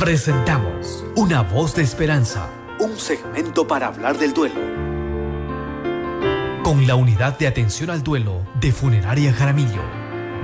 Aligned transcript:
Presentamos 0.00 1.04
Una 1.14 1.42
voz 1.42 1.74
de 1.74 1.82
esperanza, 1.82 2.48
un 2.78 2.96
segmento 2.96 3.66
para 3.66 3.88
hablar 3.88 4.16
del 4.16 4.32
duelo. 4.32 4.58
Con 6.64 6.86
la 6.86 6.94
unidad 6.94 7.38
de 7.38 7.46
atención 7.46 7.90
al 7.90 8.02
duelo 8.02 8.40
de 8.62 8.72
Funeraria 8.72 9.30
Jaramillo. 9.30 9.82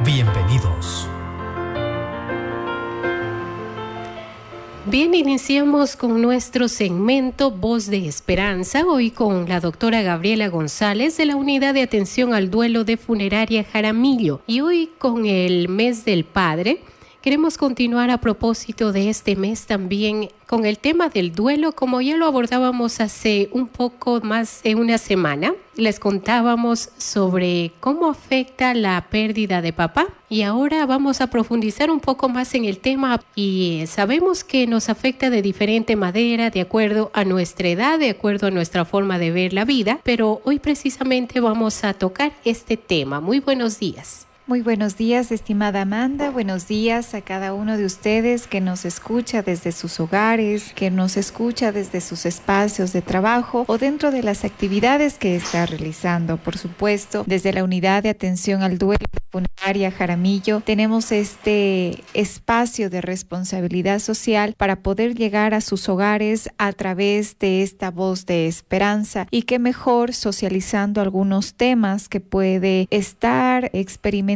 Bienvenidos. 0.05 1.09
Bien, 4.85 5.15
iniciamos 5.15 5.97
con 5.97 6.21
nuestro 6.21 6.69
segmento 6.69 7.51
Voz 7.51 7.87
de 7.87 8.07
Esperanza, 8.07 8.85
hoy 8.85 9.11
con 9.11 9.49
la 9.49 9.61
doctora 9.61 10.03
Gabriela 10.03 10.49
González 10.49 11.17
de 11.17 11.25
la 11.25 11.37
Unidad 11.37 11.73
de 11.73 11.81
Atención 11.81 12.35
al 12.35 12.51
Duelo 12.51 12.85
de 12.85 12.99
Funeraria 12.99 13.65
Jaramillo 13.65 14.43
y 14.47 14.61
hoy 14.61 14.91
con 14.99 15.25
el 15.25 15.71
mes 15.71 16.05
del 16.05 16.25
Padre 16.25 16.83
Queremos 17.27 17.59
continuar 17.59 18.11
a 18.11 18.19
propósito 18.19 18.93
de 18.93 19.11
este 19.11 19.35
mes 19.35 19.67
también 19.67 20.29
con 20.47 20.65
el 20.65 20.79
tema 20.79 21.09
del 21.09 21.35
duelo, 21.35 21.73
como 21.73 22.01
ya 22.01 22.17
lo 22.17 22.25
abordábamos 22.25 23.01
hace 23.01 23.49
un 23.51 23.67
poco 23.67 24.21
más 24.21 24.63
de 24.63 24.77
una 24.77 24.97
semana. 24.97 25.53
Les 25.75 25.99
contábamos 25.99 26.91
sobre 26.99 27.73
cómo 27.81 28.09
afecta 28.09 28.75
la 28.75 29.09
pérdida 29.11 29.61
de 29.61 29.73
papá 29.73 30.07
y 30.29 30.43
ahora 30.43 30.87
vamos 30.87 31.21
a 31.21 31.27
profundizar 31.27 31.91
un 31.91 31.99
poco 31.99 32.29
más 32.29 32.55
en 32.55 32.65
el 32.65 32.79
tema 32.79 33.21
y 33.35 33.83
sabemos 33.89 34.45
que 34.45 34.69
nos 34.69 34.89
afecta 34.89 35.29
de 35.29 35.43
diferente 35.43 35.97
manera, 35.97 36.51
de 36.51 36.61
acuerdo 36.61 37.11
a 37.13 37.25
nuestra 37.25 37.67
edad, 37.67 37.99
de 37.99 38.11
acuerdo 38.11 38.47
a 38.47 38.53
nuestra 38.53 38.85
forma 38.85 39.19
de 39.19 39.33
ver 39.33 39.53
la 39.53 39.65
vida, 39.65 39.99
pero 40.05 40.41
hoy 40.45 40.61
precisamente 40.61 41.41
vamos 41.41 41.83
a 41.83 41.93
tocar 41.93 42.31
este 42.45 42.77
tema. 42.77 43.21
Muy 43.21 43.41
buenos 43.41 43.81
días. 43.81 44.27
Muy 44.49 44.63
buenos 44.63 44.97
días, 44.97 45.33
estimada 45.33 45.83
Amanda. 45.83 46.31
Buenos 46.31 46.69
días 46.69 47.15
a 47.15 47.21
cada 47.21 47.53
uno 47.53 47.77
de 47.77 47.85
ustedes 47.85 48.47
que 48.47 48.61
nos 48.61 48.85
escucha 48.85 49.43
desde 49.43 49.73
sus 49.73 49.99
hogares, 49.99 50.73
que 50.75 50.89
nos 50.93 51.17
escucha 51.17 51.73
desde 51.73 52.01
sus 52.01 52.27
espacios 52.27 52.93
de 52.93 53.03
trabajo 53.03 53.65
o 53.67 53.77
dentro 53.77 54.13
de 54.13 54.23
las 54.23 54.45
actividades 54.45 55.19
que 55.19 55.35
está 55.35 55.67
realizando. 55.67 56.37
Por 56.37 56.57
supuesto, 56.59 57.25
desde 57.27 57.53
la 57.53 57.65
unidad 57.65 58.05
de 58.05 58.11
atención 58.11 58.63
al 58.63 58.79
duelo 58.79 59.05
funeraria 59.33 59.91
Jaramillo, 59.91 60.61
tenemos 60.61 61.11
este 61.11 62.05
espacio 62.15 62.89
de 62.89 63.01
responsabilidad 63.01 63.99
social 63.99 64.55
para 64.57 64.77
poder 64.77 65.17
llegar 65.17 65.55
a 65.55 65.61
sus 65.61 65.89
hogares 65.89 66.49
a 66.57 66.73
través 66.73 67.37
de 67.41 67.63
esta 67.63 67.91
voz 67.91 68.27
de 68.27 68.47
esperanza 68.47 69.27
y 69.33 69.43
que 69.43 69.59
mejor 69.59 70.15
socializando 70.15 71.01
algunos 71.01 71.55
temas 71.55 72.09
que 72.09 72.21
puede 72.21 72.87
estar 72.91 73.71
experimentando 73.73 74.36